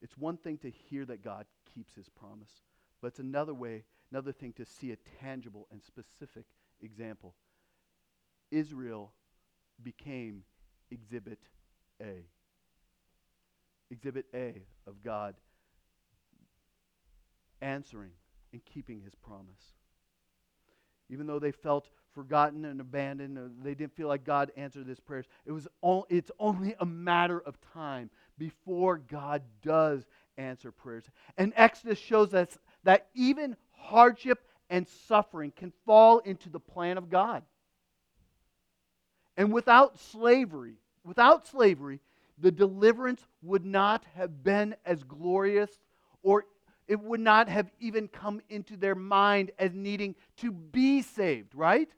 [0.00, 2.62] It's one thing to hear that God keeps his promise,
[3.02, 6.46] but it's another way, another thing to see a tangible and specific
[6.80, 7.34] example.
[8.50, 9.12] Israel
[9.82, 10.44] became
[10.90, 11.40] Exhibit
[12.00, 12.24] A.
[13.90, 15.34] Exhibit A of God
[17.60, 18.12] answering
[18.54, 19.74] and keeping his promise.
[21.10, 25.26] Even though they felt forgotten and abandoned, they didn't feel like God answered his prayers,
[25.44, 28.08] it was all, it's only a matter of time
[28.38, 30.02] before God does
[30.38, 31.04] answer prayers.
[31.36, 37.10] And Exodus shows us that even hardship and suffering can fall into the plan of
[37.10, 37.42] God.
[39.36, 42.00] And without slavery, without slavery,
[42.38, 45.70] the deliverance would not have been as glorious
[46.22, 46.46] or
[46.88, 51.90] it would not have even come into their mind as needing to be saved, right?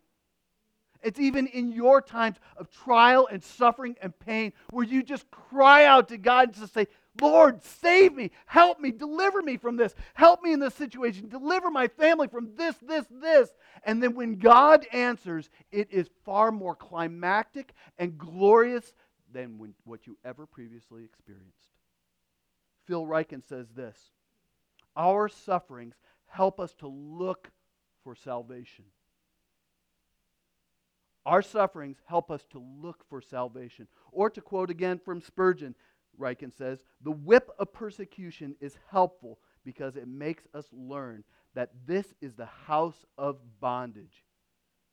[1.02, 5.84] It's even in your times of trial and suffering and pain where you just cry
[5.84, 6.86] out to God and just say,
[7.20, 11.70] Lord, save me, help me, deliver me from this, help me in this situation, deliver
[11.70, 13.50] my family from this, this, this.
[13.84, 18.92] And then when God answers, it is far more climactic and glorious
[19.32, 21.68] than when, what you ever previously experienced.
[22.86, 23.96] Phil Ryken says this
[24.96, 25.96] Our sufferings
[26.26, 27.50] help us to look
[28.04, 28.84] for salvation.
[31.28, 33.86] Our sufferings help us to look for salvation.
[34.12, 35.74] Or to quote again from Spurgeon,
[36.18, 41.24] Ryken says, the whip of persecution is helpful because it makes us learn
[41.54, 44.24] that this is the house of bondage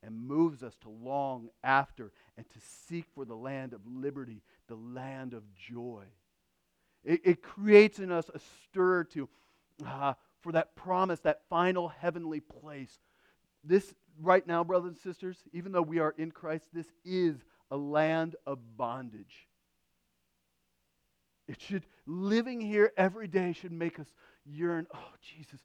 [0.03, 2.59] and moves us to long after and to
[2.89, 6.03] seek for the land of liberty, the land of joy.
[7.05, 9.29] It, it creates in us a stir to,
[9.87, 12.99] uh, for that promise, that final heavenly place.
[13.63, 17.37] This, right now, brothers and sisters, even though we are in Christ, this is
[17.71, 19.47] a land of bondage.
[21.47, 24.07] It should, living here every day should make us
[24.45, 25.59] yearn, oh, Jesus,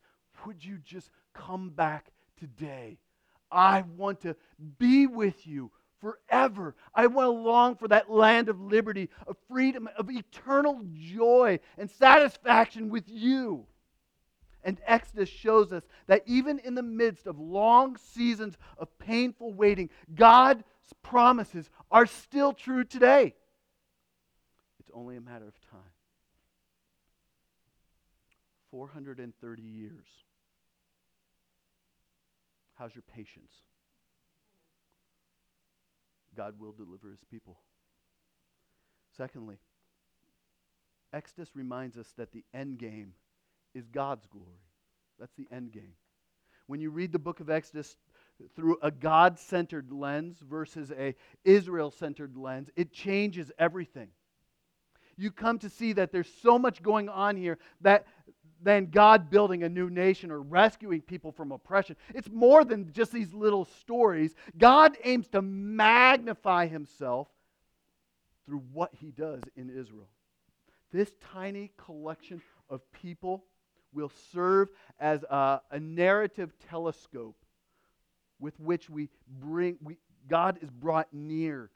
[0.44, 2.98] would you just come back today?
[3.50, 4.36] I want to
[4.78, 5.70] be with you
[6.00, 6.74] forever.
[6.94, 11.90] I want to long for that land of liberty, of freedom, of eternal joy and
[11.90, 13.66] satisfaction with you.
[14.62, 19.88] And Exodus shows us that even in the midst of long seasons of painful waiting,
[20.14, 20.64] God's
[21.02, 23.34] promises are still true today.
[24.78, 25.80] It's only a matter of time.
[28.70, 30.06] 430 years.
[32.74, 33.52] How's your patience?
[36.36, 37.58] God will deliver his people.
[39.16, 39.56] Secondly,
[41.12, 43.14] Exodus reminds us that the end game
[43.74, 44.60] is God's glory.
[45.18, 45.94] That's the end game.
[46.66, 47.96] When you read the book of Exodus,
[48.56, 51.14] through a God-centered lens versus a
[51.44, 54.08] Israel-centered lens, it changes everything.
[55.16, 58.06] You come to see that there's so much going on here that
[58.62, 61.96] than God building a new nation or rescuing people from oppression.
[62.14, 64.34] It's more than just these little stories.
[64.58, 67.28] God aims to magnify himself
[68.46, 70.08] through what he does in Israel.
[70.92, 73.44] This tiny collection of people
[73.92, 74.68] will serve
[74.98, 77.36] as a, a narrative telescope
[78.38, 79.08] with which we
[79.40, 81.70] bring we, God is brought near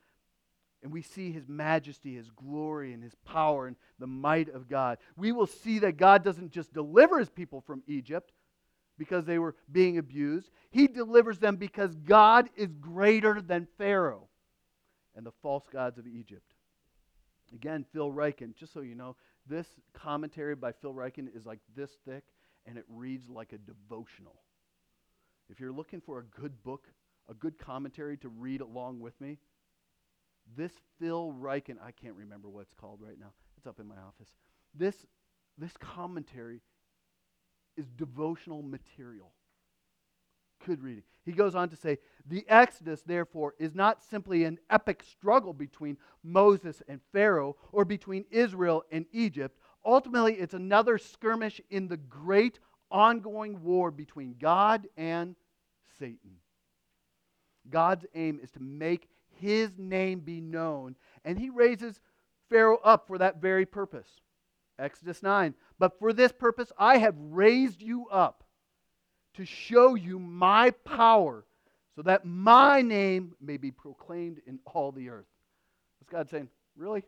[0.82, 4.98] and we see his majesty, his glory, and his power and the might of God.
[5.16, 8.32] We will see that God doesn't just deliver his people from Egypt
[8.98, 14.28] because they were being abused, he delivers them because God is greater than Pharaoh
[15.16, 16.52] and the false gods of Egypt.
[17.52, 21.90] Again, Phil Ryken, just so you know, this commentary by Phil Ryken is like this
[22.06, 22.24] thick
[22.66, 24.42] and it reads like a devotional.
[25.50, 26.88] If you're looking for a good book,
[27.28, 29.38] a good commentary to read along with me,
[30.56, 33.32] this Phil Ryken, I can't remember what it's called right now.
[33.56, 34.28] It's up in my office.
[34.74, 35.06] This,
[35.58, 36.60] this commentary
[37.76, 39.32] is devotional material.
[40.64, 41.02] Good reading.
[41.24, 45.98] He goes on to say the Exodus, therefore, is not simply an epic struggle between
[46.22, 49.58] Moses and Pharaoh or between Israel and Egypt.
[49.84, 52.58] Ultimately, it's another skirmish in the great
[52.90, 55.36] ongoing war between God and
[55.98, 56.38] Satan.
[57.68, 59.08] God's aim is to make
[59.40, 62.00] his name be known, and he raises
[62.48, 64.08] Pharaoh up for that very purpose.
[64.78, 65.54] Exodus 9.
[65.78, 68.43] But for this purpose I have raised you up
[69.34, 71.44] to show you my power,
[71.94, 75.26] so that my name may be proclaimed in all the earth.
[75.98, 76.48] What's God saying?
[76.76, 77.04] Really?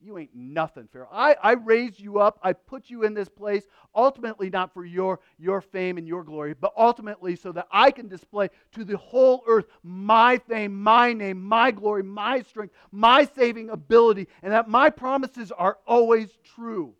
[0.00, 1.08] You ain't nothing, Pharaoh.
[1.10, 2.38] I, I raised you up.
[2.42, 6.54] I put you in this place, ultimately not for your, your fame and your glory,
[6.54, 11.42] but ultimately so that I can display to the whole earth my fame, my name,
[11.42, 16.94] my glory, my strength, my saving ability, and that my promises are always true.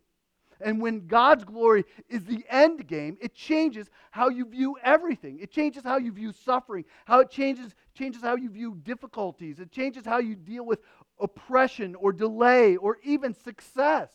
[0.65, 5.39] And when God's glory is the end game, it changes how you view everything.
[5.39, 9.61] It changes how you view suffering, how it changes, changes how you view difficulties.
[9.61, 10.81] It changes how you deal with
[11.21, 14.11] oppression or delay or even success.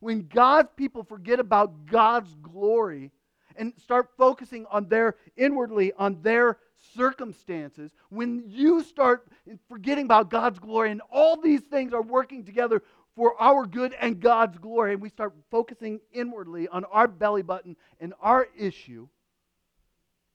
[0.00, 3.12] When God's people forget about God's glory
[3.54, 6.58] and start focusing on their inwardly on their
[6.96, 9.28] circumstances, when you start
[9.68, 12.82] forgetting about God's glory and all these things are working together
[13.16, 17.76] for our good and God's glory, and we start focusing inwardly on our belly button
[17.98, 19.08] and our issue,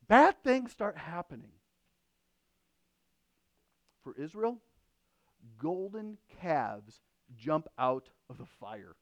[0.08, 1.52] bad things start happening.
[4.04, 4.60] For Israel,
[5.58, 7.02] golden calves
[7.38, 8.96] jump out of the fire.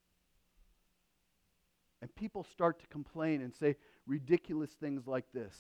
[2.01, 5.53] And people start to complain and say ridiculous things like this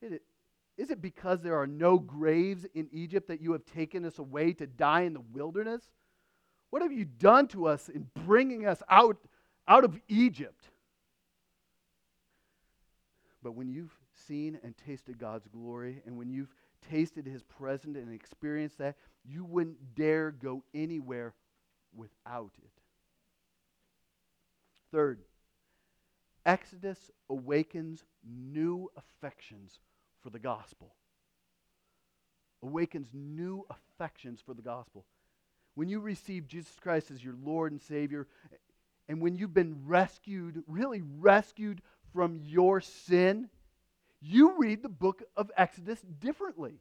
[0.00, 4.52] Is it because there are no graves in Egypt that you have taken us away
[4.54, 5.82] to die in the wilderness?
[6.70, 9.16] What have you done to us in bringing us out,
[9.66, 10.68] out of Egypt?
[13.42, 13.96] But when you've
[14.26, 16.54] seen and tasted God's glory, and when you've
[16.90, 21.34] tasted his presence and experienced that, you wouldn't dare go anywhere
[21.94, 22.70] without it.
[24.90, 25.20] Third,
[26.44, 29.80] Exodus awakens new affections
[30.22, 30.94] for the gospel.
[32.62, 35.04] Awakens new affections for the gospel.
[35.78, 38.26] When you receive Jesus Christ as your Lord and Savior,
[39.08, 43.48] and when you've been rescued, really rescued from your sin,
[44.20, 46.80] you read the book of Exodus differently.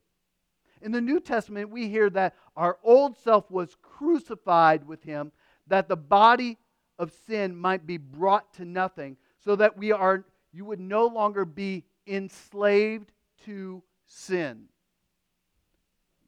[0.82, 5.32] In the New Testament, we hear that our old self was crucified with him,
[5.68, 6.58] that the body
[6.98, 11.46] of sin might be brought to nothing, so that we are you would no longer
[11.46, 13.12] be enslaved
[13.46, 14.64] to sin.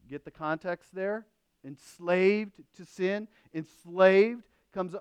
[0.07, 1.25] Get the context there?
[1.65, 3.27] Enslaved to sin.
[3.53, 4.43] Enslaved
[4.73, 4.95] comes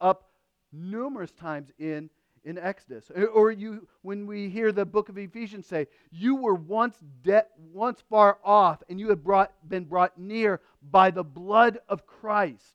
[0.00, 0.30] up
[0.72, 2.10] numerous times in
[2.44, 3.10] in Exodus.
[3.14, 7.46] Eh, or you, when we hear the book of Ephesians say, you were once de-
[7.72, 12.74] once far off, and you have brought, been brought near by the blood of Christ.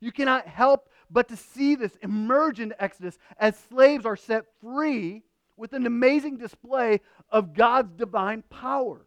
[0.00, 5.22] You cannot help but to see this emerge in Exodus as slaves are set free
[5.56, 7.00] with an amazing display
[7.30, 9.06] of God's divine power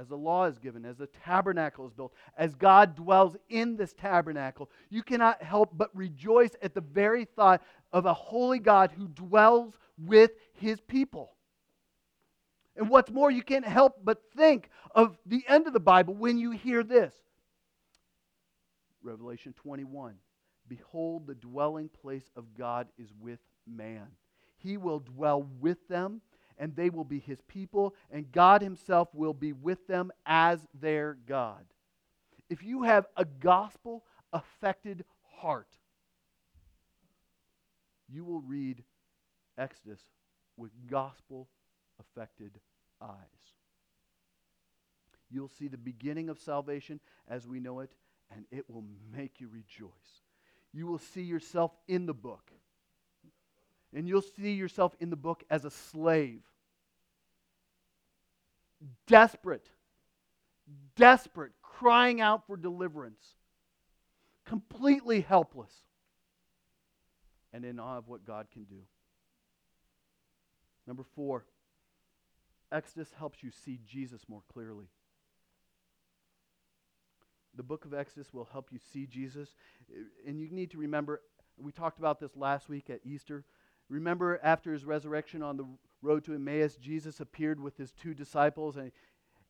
[0.00, 3.92] as the law is given, as the tabernacle is built, as God dwells in this
[3.92, 9.08] tabernacle, you cannot help but rejoice at the very thought of a holy God who
[9.08, 11.36] dwells with his people.
[12.76, 16.38] And what's more, you can't help but think of the end of the Bible when
[16.38, 17.12] you hear this
[19.02, 20.14] Revelation 21
[20.66, 24.06] Behold, the dwelling place of God is with man.
[24.56, 26.22] He will dwell with them
[26.60, 31.16] and they will be his people, and God himself will be with them as their
[31.26, 31.64] God.
[32.50, 35.04] If you have a gospel affected
[35.38, 35.70] heart,
[38.12, 38.84] you will read
[39.56, 40.00] Exodus
[40.56, 41.48] with gospel
[41.98, 42.52] affected
[43.00, 43.08] eyes.
[45.30, 47.90] You'll see the beginning of salvation as we know it,
[48.34, 48.84] and it will
[49.16, 49.90] make you rejoice.
[50.74, 52.50] You will see yourself in the book,
[53.94, 56.42] and you'll see yourself in the book as a slave.
[59.06, 59.68] Desperate,
[60.96, 63.34] desperate, crying out for deliverance,
[64.46, 65.72] completely helpless,
[67.52, 68.82] and in awe of what God can do.
[70.86, 71.44] Number four,
[72.72, 74.86] Exodus helps you see Jesus more clearly.
[77.56, 79.54] The book of Exodus will help you see Jesus.
[80.26, 81.20] And you need to remember,
[81.58, 83.44] we talked about this last week at Easter.
[83.88, 85.66] Remember, after his resurrection on the
[86.02, 88.92] road to Emmaus, Jesus appeared with his two disciples, and,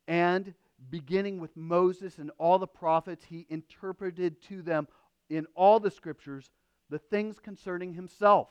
[0.08, 0.54] and
[0.90, 4.88] beginning with Moses and all the prophets, he interpreted to them
[5.28, 6.50] in all the scriptures
[6.88, 8.48] the things concerning himself.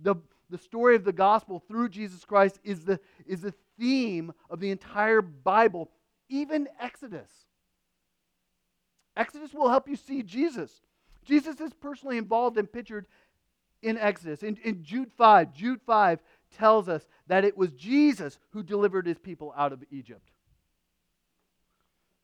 [0.00, 0.16] The,
[0.50, 4.70] the story of the gospel through Jesus Christ is the, is the theme of the
[4.70, 5.90] entire Bible,
[6.28, 7.30] even Exodus.
[9.16, 10.80] Exodus will help you see Jesus.
[11.24, 13.06] Jesus is personally involved and pictured
[13.84, 14.42] in Exodus.
[14.42, 16.20] In, in Jude 5, Jude 5
[16.56, 20.30] tells us that it was Jesus who delivered his people out of Egypt.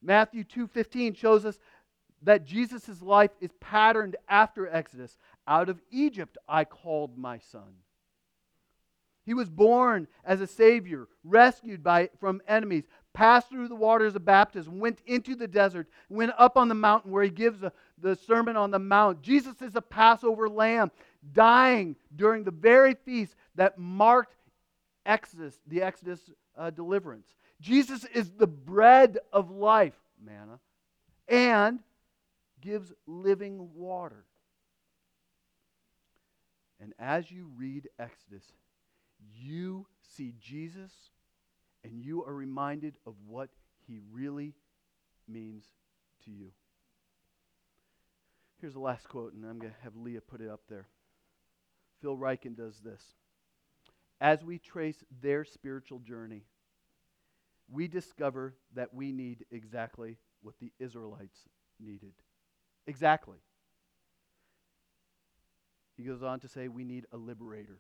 [0.03, 1.59] Matthew 2:15 shows us
[2.23, 5.17] that Jesus' life is patterned after Exodus.
[5.47, 7.83] Out of Egypt I called my son.
[9.25, 14.25] He was born as a savior, rescued by, from enemies, passed through the waters of
[14.25, 18.17] baptism, went into the desert, went up on the mountain where he gives the, the
[18.17, 19.21] Sermon on the Mount.
[19.23, 20.91] Jesus is a Passover lamb,
[21.33, 24.35] dying during the very feast that marked
[25.07, 26.21] Exodus, the Exodus
[26.57, 27.27] uh, deliverance.
[27.61, 30.59] Jesus is the bread of life, manna,
[31.29, 31.81] and
[32.61, 34.25] gives living water.
[36.81, 38.45] And as you read Exodus,
[39.39, 40.93] you see Jesus
[41.85, 43.51] and you are reminded of what
[43.87, 44.55] he really
[45.29, 45.65] means
[46.25, 46.51] to you.
[48.61, 50.87] Here's the last quote, and I'm going to have Leah put it up there.
[52.01, 53.03] Phil Ryken does this.
[54.21, 56.45] As we trace their spiritual journey,
[57.71, 61.39] we discover that we need exactly what the Israelites
[61.79, 62.13] needed.
[62.87, 63.39] Exactly.
[65.97, 67.79] He goes on to say, we need a liberator,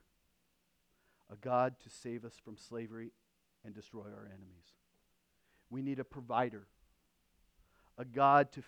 [1.32, 3.12] a God to save us from slavery
[3.64, 4.74] and destroy our enemies.
[5.70, 6.66] We need a provider,
[7.96, 8.66] a God to, f-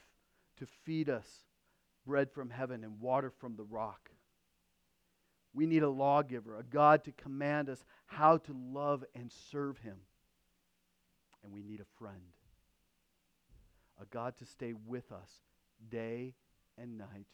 [0.59, 1.45] to feed us
[2.07, 4.11] bread from heaven and water from the rock.
[5.55, 9.97] We need a lawgiver, a God to command us how to love and serve him.
[11.45, 12.33] And we need a friend,
[14.01, 15.31] a God to stay with us
[15.91, 16.35] day
[16.79, 17.27] and night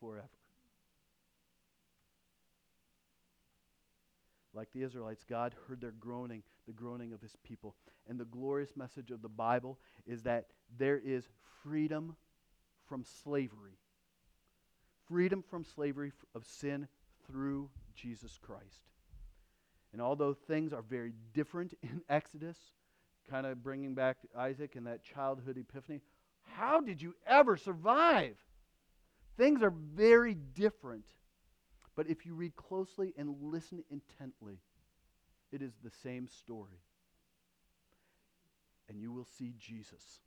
[0.00, 0.28] forever.
[4.52, 7.76] Like the Israelites, God heard their groaning, the groaning of his people.
[8.08, 10.46] And the glorious message of the Bible is that
[10.76, 11.28] there is
[11.62, 12.16] freedom
[12.88, 13.78] from slavery.
[15.10, 16.88] Freedom from slavery of sin
[17.26, 18.80] through Jesus Christ.
[19.92, 22.56] And although things are very different in Exodus,
[23.28, 26.00] kind of bringing back Isaac and that childhood epiphany,
[26.42, 28.36] how did you ever survive?
[29.36, 31.04] Things are very different
[32.00, 34.58] but if you read closely and listen intently,
[35.52, 36.80] it is the same story.
[38.88, 40.20] And you will see Jesus.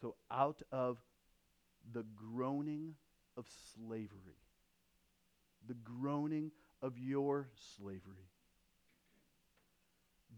[0.00, 0.98] So, out of
[1.92, 2.94] the groaning
[3.36, 4.40] of slavery,
[5.66, 6.50] the groaning
[6.82, 8.30] of your slavery,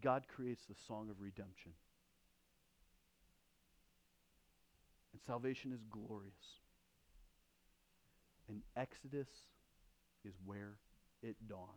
[0.01, 1.71] God creates the song of redemption.
[5.13, 6.59] And salvation is glorious.
[8.47, 9.29] And Exodus
[10.25, 10.77] is where
[11.21, 11.67] it dawns.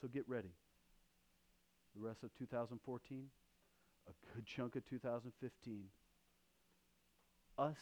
[0.00, 0.52] So get ready.
[1.94, 3.24] The rest of 2014,
[4.08, 5.84] a good chunk of 2015,
[7.58, 7.76] us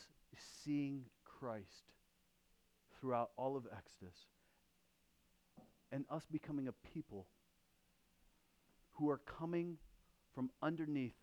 [0.63, 1.93] seeing Christ
[3.01, 4.17] throughout all of Exodus,
[5.93, 7.27] and us becoming a people
[8.93, 9.79] who are coming
[10.35, 11.15] from underneath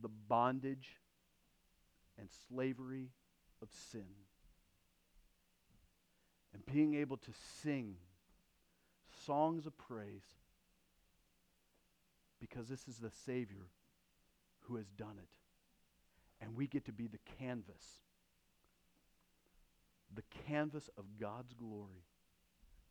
[0.00, 1.00] the bondage
[2.18, 3.10] and slavery
[3.60, 4.06] of sin.
[6.54, 7.30] And being able to
[7.62, 7.96] sing
[9.24, 10.24] songs of praise
[12.40, 13.68] because this is the Savior
[14.60, 15.41] who has done it.
[16.42, 18.02] And we get to be the canvas,
[20.12, 22.04] the canvas of God's glory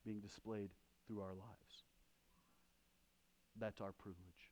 [0.05, 0.69] being displayed
[1.05, 1.83] through our lives.
[3.59, 4.51] That's our privilege.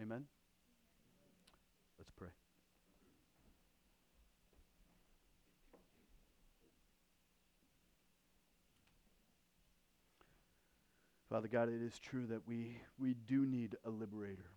[0.00, 0.24] Amen?
[1.98, 2.28] Let's pray.
[11.30, 14.50] Father God, it is true that we, we do need a liberator.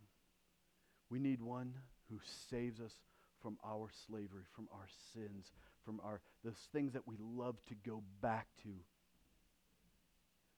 [1.09, 1.73] We need one
[2.09, 2.93] who saves us
[3.41, 5.51] from our slavery, from our sins,
[5.85, 8.69] from our those things that we love to go back to.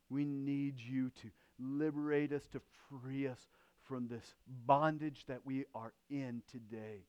[0.09, 1.29] We need you to
[1.59, 3.39] liberate us, to free us
[3.87, 4.35] from this
[4.65, 7.03] bondage that we are in today.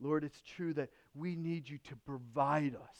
[0.00, 2.98] Lord, it's true that we need you to provide us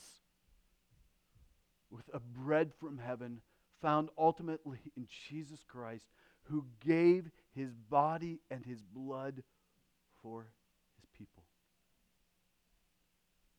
[1.90, 3.40] with a bread from heaven
[3.80, 6.04] found ultimately in Jesus Christ,
[6.44, 9.42] who gave his body and his blood
[10.22, 10.46] for
[11.00, 11.42] his people.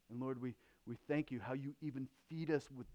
[0.09, 0.55] And Lord, we,
[0.88, 2.88] we thank you how you even feed us with,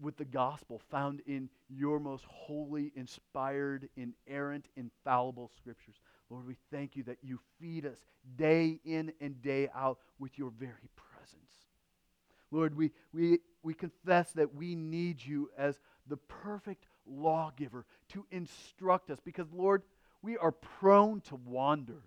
[0.00, 5.96] with the gospel found in your most holy, inspired, inerrant, infallible scriptures.
[6.30, 7.98] Lord, we thank you that you feed us
[8.36, 11.52] day in and day out with your very presence.
[12.50, 19.10] Lord, we, we, we confess that we need you as the perfect lawgiver to instruct
[19.10, 19.82] us because, Lord,
[20.20, 22.02] we are prone to wander.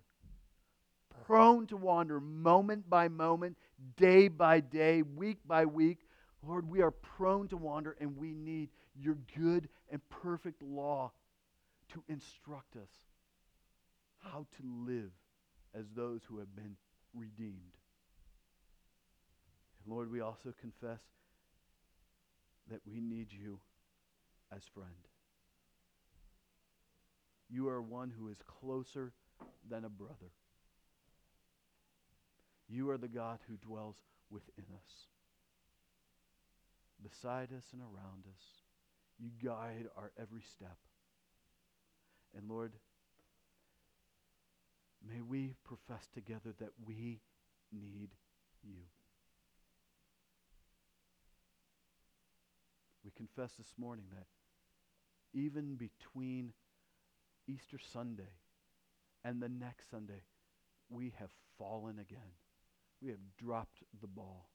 [1.26, 3.56] Prone to wander moment by moment,
[3.96, 5.98] day by day, week by week.
[6.46, 11.10] Lord, we are prone to wander and we need your good and perfect law
[11.92, 12.90] to instruct us
[14.18, 15.10] how to live
[15.74, 16.76] as those who have been
[17.12, 17.76] redeemed.
[19.84, 21.00] And Lord, we also confess
[22.70, 23.58] that we need you
[24.54, 24.90] as friend.
[27.50, 29.12] You are one who is closer
[29.68, 30.30] than a brother.
[32.68, 33.96] You are the God who dwells
[34.30, 35.06] within us,
[37.02, 38.42] beside us and around us.
[39.18, 40.76] You guide our every step.
[42.36, 42.72] And Lord,
[45.08, 47.20] may we profess together that we
[47.72, 48.10] need
[48.62, 48.82] you.
[53.04, 54.26] We confess this morning that
[55.32, 56.52] even between
[57.46, 58.34] Easter Sunday
[59.24, 60.22] and the next Sunday,
[60.90, 62.32] we have fallen again.
[63.02, 64.48] We have dropped the ball.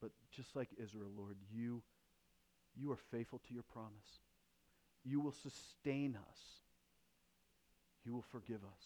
[0.00, 1.82] But just like Israel, Lord, you,
[2.76, 4.20] you are faithful to your promise.
[5.04, 6.38] You will sustain us.
[8.04, 8.84] You will forgive us.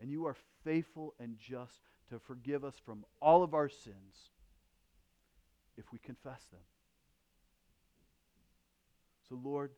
[0.00, 1.80] And you are faithful and just
[2.10, 4.30] to forgive us from all of our sins
[5.76, 6.60] if we confess them.
[9.28, 9.70] So, Lord,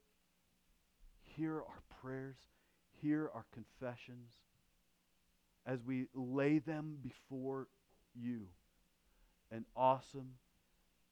[1.22, 2.36] hear our prayers,
[3.00, 4.32] hear our confessions
[5.66, 7.66] as we lay them before
[8.14, 8.42] you,
[9.50, 10.30] an awesome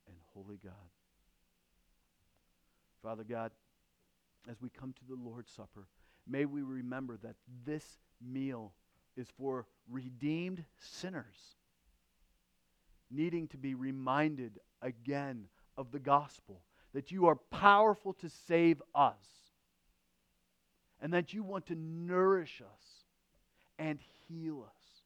[0.06, 0.72] and holy God.
[3.02, 3.50] Father God,
[4.48, 5.88] as we come to the Lord's Supper,
[6.26, 7.36] may we remember that
[7.66, 7.84] this
[8.24, 8.72] meal
[9.16, 11.56] is for redeemed sinners
[13.10, 15.44] needing to be reminded again
[15.76, 16.62] of the gospel
[16.94, 19.16] that you are powerful to save us,
[21.00, 23.04] and that you want to nourish us
[23.78, 23.98] and
[24.28, 25.02] heal us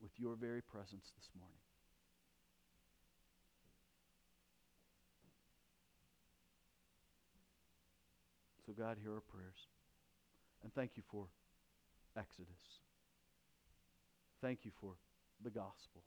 [0.00, 1.60] with your very presence this morning.
[8.66, 9.66] So, God, hear our prayers.
[10.62, 11.26] And thank you for
[12.16, 12.80] Exodus.
[14.40, 14.94] Thank you for
[15.42, 16.02] the gospel.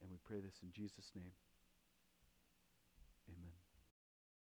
[0.00, 1.32] And we pray this in Jesus' name.